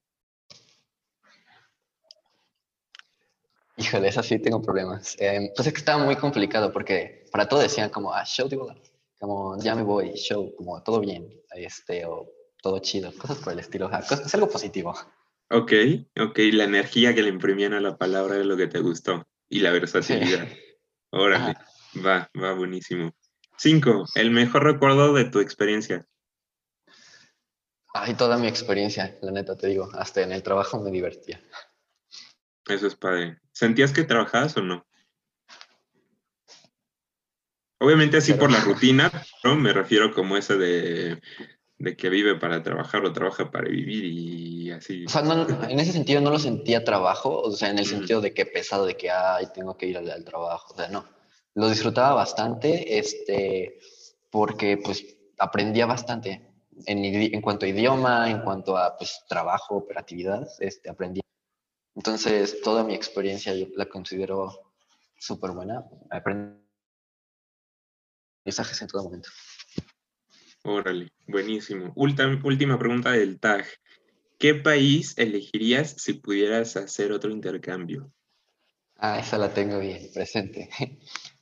Híjole, 3.76 4.08
esa 4.08 4.22
sí 4.22 4.38
tengo 4.38 4.62
problemas. 4.62 5.14
Eh, 5.20 5.52
pues 5.54 5.68
es 5.68 5.74
que 5.74 5.80
estaba 5.80 6.02
muy 6.02 6.16
complicado 6.16 6.72
porque 6.72 7.26
para 7.30 7.46
todo 7.46 7.60
decían 7.60 7.90
como, 7.90 8.14
ah, 8.14 8.24
show 8.24 8.48
de 8.48 8.56
boda. 8.56 8.74
Como, 9.20 9.62
ya 9.62 9.74
me 9.74 9.82
voy, 9.82 10.14
show, 10.14 10.54
como 10.56 10.82
todo 10.82 11.00
bien, 11.00 11.28
este, 11.54 12.06
o 12.06 12.30
todo 12.62 12.78
chido, 12.78 13.12
cosas 13.18 13.38
por 13.38 13.52
el 13.52 13.58
estilo. 13.58 13.90
es 13.92 14.34
algo 14.34 14.48
positivo. 14.48 14.94
Ok, 15.50 15.72
ok, 16.18 16.38
la 16.54 16.64
energía 16.64 17.14
que 17.14 17.22
le 17.22 17.28
imprimían 17.28 17.74
a 17.74 17.80
la 17.80 17.98
palabra 17.98 18.38
es 18.38 18.46
lo 18.46 18.56
que 18.56 18.68
te 18.68 18.80
gustó 18.80 19.26
y 19.50 19.60
la 19.60 19.70
versatilidad. 19.70 20.48
Órale, 21.10 21.56
va, 22.02 22.30
va 22.42 22.54
buenísimo. 22.54 23.12
Cinco, 23.62 24.06
el 24.16 24.32
mejor 24.32 24.64
recuerdo 24.64 25.14
de 25.14 25.24
tu 25.24 25.38
experiencia. 25.38 26.04
Ay, 27.94 28.14
toda 28.14 28.36
mi 28.36 28.48
experiencia, 28.48 29.16
la 29.22 29.30
neta 29.30 29.56
te 29.56 29.68
digo, 29.68 29.88
hasta 29.92 30.20
en 30.20 30.32
el 30.32 30.42
trabajo 30.42 30.82
me 30.82 30.90
divertía. 30.90 31.40
Eso 32.66 32.88
es 32.88 32.96
padre. 32.96 33.38
¿Sentías 33.52 33.92
que 33.92 34.02
trabajabas 34.02 34.56
o 34.56 34.62
no? 34.62 34.84
Obviamente 37.78 38.16
así 38.16 38.34
por 38.34 38.50
la 38.50 38.58
rutina, 38.64 39.12
¿no? 39.44 39.54
Me 39.54 39.72
refiero 39.72 40.12
como 40.12 40.36
ese 40.36 40.56
de, 40.56 41.20
que 41.96 42.08
vive 42.08 42.34
para 42.34 42.64
trabajar 42.64 43.04
o 43.04 43.12
trabaja 43.12 43.52
para 43.52 43.68
vivir 43.68 44.04
y 44.04 44.70
así. 44.72 45.04
O 45.06 45.08
sea, 45.08 45.22
en 45.70 45.78
ese 45.78 45.92
sentido 45.92 46.20
no 46.20 46.30
lo 46.30 46.40
sentía 46.40 46.82
trabajo, 46.82 47.40
o 47.40 47.52
sea, 47.52 47.70
en 47.70 47.78
el 47.78 47.86
sentido 47.86 48.20
de 48.20 48.34
que 48.34 48.44
pesado, 48.44 48.86
de 48.86 48.96
que, 48.96 49.12
ay, 49.12 49.46
tengo 49.54 49.76
que 49.76 49.86
ir 49.86 49.98
al 49.98 50.24
trabajo, 50.24 50.74
o 50.74 50.76
sea, 50.76 50.88
no 50.88 51.21
lo 51.54 51.68
disfrutaba 51.68 52.14
bastante, 52.14 52.98
este, 52.98 53.78
porque 54.30 54.78
pues 54.78 55.04
aprendía 55.38 55.86
bastante 55.86 56.52
en, 56.86 57.04
en, 57.04 57.40
cuanto 57.40 57.66
a 57.66 57.68
idioma, 57.68 58.30
en 58.30 58.42
cuanto 58.42 58.76
a 58.76 58.96
pues, 58.96 59.24
trabajo, 59.28 59.76
operatividad, 59.76 60.48
este, 60.60 60.90
aprendí. 60.90 61.20
Entonces, 61.94 62.60
toda 62.62 62.84
mi 62.84 62.94
experiencia 62.94 63.54
yo 63.54 63.66
la 63.76 63.86
considero 63.86 64.72
súper 65.18 65.50
buena. 65.50 65.84
Aprendí 66.10 66.62
mensajes 68.44 68.80
en 68.80 68.88
todo 68.88 69.04
momento. 69.04 69.28
Órale, 70.64 71.08
buenísimo. 71.26 71.92
Última, 71.96 72.40
última 72.44 72.78
pregunta 72.78 73.10
del 73.10 73.38
tag. 73.38 73.66
¿Qué 74.38 74.54
país 74.54 75.14
elegirías 75.18 75.94
si 75.98 76.14
pudieras 76.14 76.76
hacer 76.76 77.12
otro 77.12 77.30
intercambio? 77.30 78.12
Ah, 78.96 79.18
esa 79.18 79.38
la 79.38 79.52
tengo 79.52 79.78
bien 79.80 80.10
presente. 80.12 80.68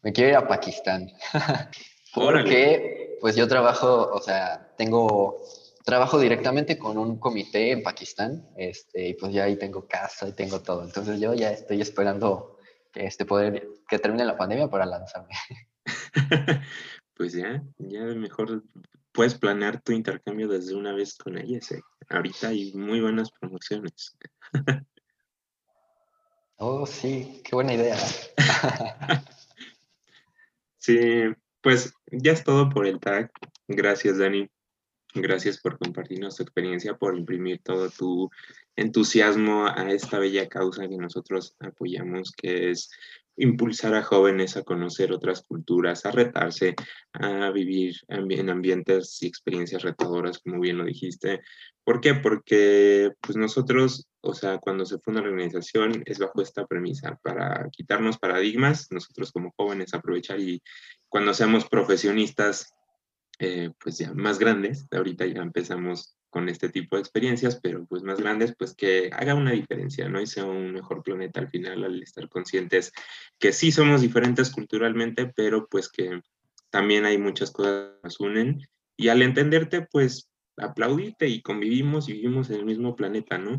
Me 0.02 0.12
quiero 0.12 0.30
ir 0.30 0.36
a 0.36 0.48
Pakistán. 0.48 1.10
Porque, 2.14 3.18
pues 3.20 3.36
yo 3.36 3.46
trabajo, 3.46 4.10
o 4.12 4.20
sea, 4.20 4.72
tengo, 4.76 5.42
trabajo 5.84 6.18
directamente 6.18 6.78
con 6.78 6.98
un 6.98 7.18
comité 7.18 7.70
en 7.70 7.82
Pakistán, 7.82 8.48
este, 8.56 9.08
y 9.08 9.14
pues 9.14 9.32
ya 9.32 9.44
ahí 9.44 9.56
tengo 9.56 9.86
casa 9.86 10.28
y 10.28 10.32
tengo 10.32 10.60
todo. 10.60 10.84
Entonces 10.84 11.20
yo 11.20 11.34
ya 11.34 11.52
estoy 11.52 11.80
esperando 11.80 12.58
que, 12.92 13.06
este, 13.06 13.24
poder, 13.24 13.68
que 13.88 13.98
termine 13.98 14.24
la 14.24 14.36
pandemia 14.36 14.68
para 14.68 14.86
lanzarme. 14.86 15.34
pues 17.14 17.32
ya, 17.32 17.62
ya 17.78 18.00
mejor 18.00 18.64
puedes 19.12 19.34
planear 19.34 19.80
tu 19.80 19.92
intercambio 19.92 20.48
desde 20.48 20.74
una 20.74 20.92
vez 20.92 21.16
con 21.16 21.38
ellos. 21.38 21.68
Ahorita 22.08 22.48
hay 22.48 22.72
muy 22.74 23.00
buenas 23.00 23.30
promociones. 23.30 24.16
Oh, 26.62 26.84
sí, 26.84 27.40
qué 27.42 27.56
buena 27.56 27.72
idea. 27.72 27.96
Sí, 30.80 30.98
pues 31.62 31.94
ya 32.10 32.32
es 32.32 32.42
todo 32.42 32.68
por 32.68 32.86
el 32.86 32.98
tag. 32.98 33.30
Gracias, 33.68 34.18
Dani. 34.18 34.48
Gracias 35.14 35.58
por 35.60 35.78
compartirnos 35.78 36.36
tu 36.36 36.44
experiencia, 36.44 36.96
por 36.96 37.16
imprimir 37.16 37.60
todo 37.64 37.90
tu 37.90 38.30
entusiasmo 38.76 39.66
a 39.66 39.90
esta 39.90 40.18
bella 40.18 40.48
causa 40.48 40.88
que 40.88 40.96
nosotros 40.96 41.56
apoyamos, 41.58 42.32
que 42.32 42.70
es 42.70 42.90
impulsar 43.36 43.94
a 43.94 44.02
jóvenes 44.02 44.56
a 44.56 44.62
conocer 44.62 45.12
otras 45.12 45.42
culturas, 45.42 46.04
a 46.06 46.12
retarse, 46.12 46.74
a 47.12 47.50
vivir 47.50 47.96
en 48.08 48.50
ambientes 48.50 49.20
y 49.22 49.26
experiencias 49.26 49.82
retadoras, 49.82 50.38
como 50.38 50.60
bien 50.60 50.78
lo 50.78 50.84
dijiste. 50.84 51.40
¿Por 51.84 52.00
qué? 52.00 52.14
Porque 52.14 53.10
pues 53.20 53.36
nosotros, 53.36 54.08
o 54.22 54.34
sea, 54.34 54.58
cuando 54.58 54.84
se 54.84 54.98
funda 54.98 55.22
la 55.22 55.28
organización 55.28 56.02
es 56.06 56.18
bajo 56.18 56.42
esta 56.42 56.66
premisa, 56.66 57.18
para 57.22 57.68
quitarnos 57.70 58.18
paradigmas, 58.18 58.90
nosotros 58.90 59.32
como 59.32 59.52
jóvenes 59.56 59.94
aprovechar 59.94 60.40
y 60.40 60.62
cuando 61.08 61.32
seamos 61.34 61.68
profesionistas, 61.68 62.74
eh, 63.38 63.70
pues 63.82 63.98
ya 63.98 64.12
más 64.12 64.38
grandes, 64.38 64.86
ahorita 64.90 65.26
ya 65.26 65.40
empezamos 65.40 66.16
con 66.28 66.48
este 66.48 66.68
tipo 66.68 66.96
de 66.96 67.02
experiencias, 67.02 67.58
pero 67.60 67.84
pues 67.86 68.02
más 68.02 68.20
grandes, 68.20 68.54
pues 68.56 68.74
que 68.74 69.10
haga 69.12 69.34
una 69.34 69.52
diferencia, 69.52 70.08
¿no? 70.08 70.20
Y 70.20 70.26
sea 70.26 70.44
un 70.44 70.72
mejor 70.72 71.02
planeta 71.02 71.40
al 71.40 71.48
final 71.48 71.84
al 71.84 72.02
estar 72.02 72.28
conscientes 72.28 72.92
que 73.38 73.52
sí 73.52 73.72
somos 73.72 74.00
diferentes 74.00 74.50
culturalmente, 74.50 75.26
pero 75.34 75.66
pues 75.68 75.88
que 75.88 76.20
también 76.70 77.04
hay 77.04 77.18
muchas 77.18 77.50
cosas 77.50 77.94
que 77.94 78.00
nos 78.04 78.20
unen 78.20 78.60
y 78.96 79.08
al 79.08 79.22
entenderte, 79.22 79.86
pues 79.90 80.30
aplaudirte 80.56 81.26
y 81.26 81.42
convivimos 81.42 82.08
y 82.08 82.12
vivimos 82.12 82.50
en 82.50 82.56
el 82.56 82.66
mismo 82.66 82.94
planeta, 82.94 83.38
¿no? 83.38 83.58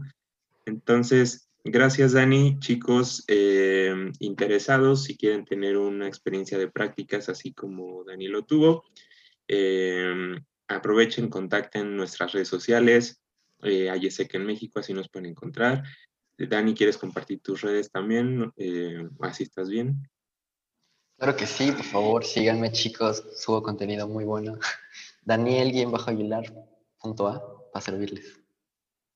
Entonces, 0.66 1.50
gracias 1.64 2.14
Dani, 2.14 2.60
chicos 2.60 3.24
eh, 3.28 3.94
interesados, 4.20 5.04
si 5.04 5.18
quieren 5.18 5.46
tener 5.46 5.78
una 5.78 6.08
experiencia 6.08 6.58
de 6.58 6.70
prácticas 6.70 7.30
así 7.30 7.54
como 7.54 8.04
Dani 8.04 8.28
lo 8.28 8.44
tuvo, 8.44 8.84
eh, 9.48 10.36
aprovechen, 10.68 11.30
contacten 11.30 11.96
nuestras 11.96 12.32
redes 12.32 12.48
sociales, 12.48 13.22
eh, 13.64 13.90
en 14.34 14.46
México, 14.46 14.80
así 14.80 14.94
nos 14.94 15.10
pueden 15.10 15.32
encontrar. 15.32 15.84
Dani, 16.38 16.74
¿quieres 16.74 16.98
compartir 16.98 17.42
tus 17.42 17.62
redes 17.62 17.92
también? 17.92 18.52
Eh, 18.58 19.08
¿Así 19.20 19.44
estás 19.44 19.70
bien? 19.70 20.10
Claro 21.18 21.36
que 21.36 21.46
sí, 21.46 21.72
por 21.72 21.84
favor, 21.84 22.26
síganme 22.26 22.72
chicos, 22.72 23.24
subo 23.36 23.62
contenido 23.62 24.08
muy 24.08 24.26
bueno. 24.26 24.58
Daniel-Aguilar, 25.24 26.52
punto 27.00 27.28
A, 27.28 27.72
para 27.72 27.86
servirles. 27.86 28.41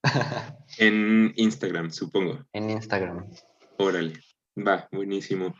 en 0.77 1.33
Instagram, 1.35 1.91
supongo. 1.91 2.45
En 2.53 2.69
Instagram. 2.69 3.29
Órale, 3.77 4.13
va, 4.55 4.87
buenísimo. 4.91 5.55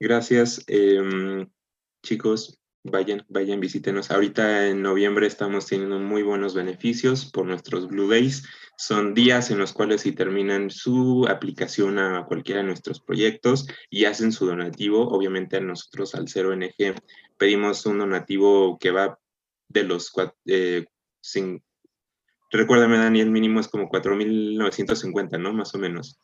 Gracias, 0.00 0.62
em, 0.66 1.48
chicos 2.02 2.60
vayan, 2.84 3.24
vayan, 3.28 3.60
visítenos. 3.60 4.10
Ahorita 4.10 4.68
en 4.68 4.82
noviembre 4.82 5.26
estamos 5.26 5.66
teniendo 5.66 5.98
muy 5.98 6.22
buenos 6.22 6.54
beneficios 6.54 7.30
por 7.30 7.46
nuestros 7.46 7.88
Blue 7.88 8.08
Days. 8.08 8.46
Son 8.76 9.14
días 9.14 9.50
en 9.50 9.58
los 9.58 9.72
cuales 9.72 10.02
si 10.02 10.12
terminan 10.12 10.70
su 10.70 11.26
aplicación 11.28 11.98
a 11.98 12.26
cualquiera 12.26 12.60
de 12.60 12.66
nuestros 12.66 13.00
proyectos 13.00 13.66
y 13.88 14.04
hacen 14.04 14.32
su 14.32 14.46
donativo, 14.46 15.08
obviamente 15.08 15.56
a 15.56 15.60
nosotros 15.60 16.14
al 16.14 16.26
0NG 16.26 16.94
pedimos 17.38 17.84
un 17.86 17.98
donativo 17.98 18.78
que 18.78 18.90
va 18.90 19.18
de 19.68 19.84
los 19.84 20.12
eh, 20.46 20.86
sin, 21.20 21.62
recuérdame 22.56 22.98
Dani, 22.98 23.20
el 23.20 23.30
mínimo 23.30 23.60
es 23.60 23.68
como 23.68 23.88
4.950, 23.88 25.40
¿no? 25.40 25.52
Más 25.52 25.74
o 25.74 25.78
menos. 25.78 26.18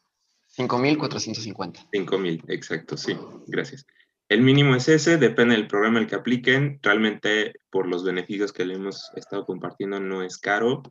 5.450. 0.57 1.89
5.000, 1.93 2.45
exacto, 2.49 2.97
sí, 2.97 3.17
gracias. 3.47 3.87
El 4.29 4.43
mínimo 4.43 4.77
es 4.77 4.89
ese, 4.89 5.19
depende 5.19 5.57
del 5.57 5.67
programa 5.67 5.99
el 5.99 6.07
que 6.07 6.15
apliquen. 6.15 6.79
Realmente, 6.83 7.55
por 7.69 7.89
los 7.89 8.05
beneficios 8.05 8.53
que 8.53 8.65
le 8.65 8.75
hemos 8.75 9.11
estado 9.17 9.45
compartiendo, 9.45 9.99
no 9.99 10.23
es 10.23 10.39
caro. 10.39 10.83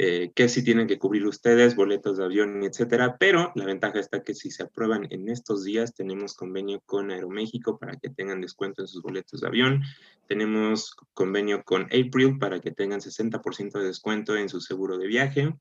Eh, 0.00 0.30
que 0.32 0.48
si 0.48 0.62
tienen 0.62 0.86
que 0.86 0.96
cubrir 0.96 1.26
ustedes, 1.26 1.74
boletos 1.74 2.18
de 2.18 2.24
avión, 2.24 2.62
etcétera. 2.62 3.16
Pero 3.18 3.50
la 3.56 3.64
ventaja 3.64 3.98
está 3.98 4.22
que 4.22 4.32
si 4.32 4.52
se 4.52 4.62
aprueban 4.62 5.08
en 5.10 5.28
estos 5.28 5.64
días, 5.64 5.92
tenemos 5.92 6.34
convenio 6.34 6.80
con 6.86 7.10
Aeroméxico 7.10 7.80
para 7.80 7.96
que 7.96 8.08
tengan 8.08 8.40
descuento 8.40 8.80
en 8.82 8.86
sus 8.86 9.02
boletos 9.02 9.40
de 9.40 9.48
avión. 9.48 9.82
Tenemos 10.28 10.94
convenio 11.14 11.64
con 11.64 11.86
April 11.86 12.38
para 12.38 12.60
que 12.60 12.70
tengan 12.70 13.00
60% 13.00 13.80
de 13.80 13.86
descuento 13.86 14.36
en 14.36 14.48
su 14.48 14.60
seguro 14.60 14.98
de 14.98 15.08
viaje. 15.08 15.52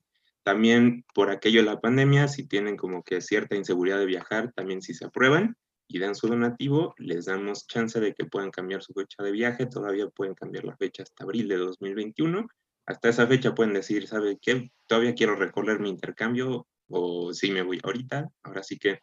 También 0.43 1.04
por 1.15 1.32
aquello 1.32 1.62
de 1.62 1.65
la 1.65 1.82
pandemia, 1.82 2.28
si 2.28 2.47
tienen 2.47 2.78
como 2.78 3.04
que 3.04 3.21
cierta 3.21 3.56
inseguridad 3.56 3.97
de 3.97 4.06
viajar, 4.06 4.54
también 4.54 4.84
si 4.84 4.93
se 4.93 5.06
aprueban, 5.06 5.58
y 5.88 5.97
dan 5.97 6.13
su 6.13 6.28
donativo, 6.28 6.93
les 7.00 7.26
damos 7.26 7.65
chance 7.65 8.00
de 8.00 8.13
que 8.13 8.26
puedan 8.26 8.52
cambiar 8.52 8.84
su 8.84 8.93
fecha 8.93 9.23
de 9.23 9.32
viaje, 9.32 9.65
todavía 9.65 10.08
pueden 10.10 10.36
cambiar 10.36 10.65
la 10.65 10.78
fecha 10.78 11.04
hasta 11.04 11.23
abril 11.23 11.47
de 11.47 11.58
2021. 11.58 12.47
Hasta 12.88 13.10
esa 13.10 13.28
fecha 13.28 13.54
pueden 13.54 13.73
decir, 13.73 14.08
¿sabe 14.08 14.39
qué? 14.41 14.71
Todavía 14.88 15.13
quiero 15.13 15.36
recorrer 15.36 15.80
mi 15.80 15.89
intercambio 15.89 16.67
o 16.88 17.34
sí 17.34 17.52
me 17.52 17.62
voy 17.62 17.80
ahorita. 17.84 18.30
Ahora 18.43 18.63
sí 18.63 18.80
que 18.80 19.02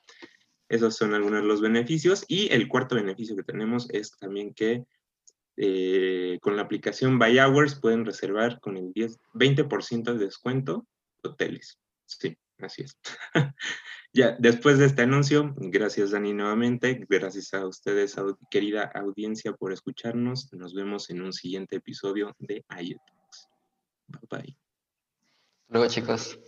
esos 0.68 0.97
son 0.97 1.14
algunos 1.14 1.42
de 1.42 1.47
los 1.49 1.61
beneficios. 1.61 2.25
Y 2.27 2.53
el 2.53 2.66
cuarto 2.66 2.97
beneficio 2.97 3.37
que 3.37 3.42
tenemos 3.42 3.88
es 3.90 4.11
también 4.18 4.55
que 4.55 4.85
eh, 5.57 6.38
con 6.40 6.57
la 6.57 6.62
aplicación 6.62 7.18
Buy 7.18 7.38
Hours 7.38 7.77
pueden 7.77 8.07
reservar 8.07 8.59
con 8.61 8.77
el 8.79 8.92
10, 8.92 9.18
20% 9.35 10.14
de 10.14 10.25
descuento 10.25 10.87
hoteles. 11.23 11.79
Sí, 12.07 12.37
así 12.59 12.83
es. 12.83 12.99
Ya, 14.16 14.37
después 14.38 14.79
de 14.79 14.87
este 14.87 15.03
anuncio, 15.03 15.53
gracias 15.57 16.12
Dani 16.12 16.33
nuevamente, 16.35 17.05
gracias 17.09 17.53
a 17.53 17.66
ustedes, 17.66 18.14
querida 18.49 18.85
audiencia, 18.94 19.55
por 19.55 19.73
escucharnos. 19.73 20.53
Nos 20.53 20.73
vemos 20.73 21.11
en 21.11 21.20
un 21.20 21.33
siguiente 21.33 21.75
episodio 21.75 22.33
de 22.38 22.64
iTalks. 22.81 23.24
Bye 24.09 24.27
bye. 24.31 24.57
Luego 25.69 25.88
chicos. 25.88 26.38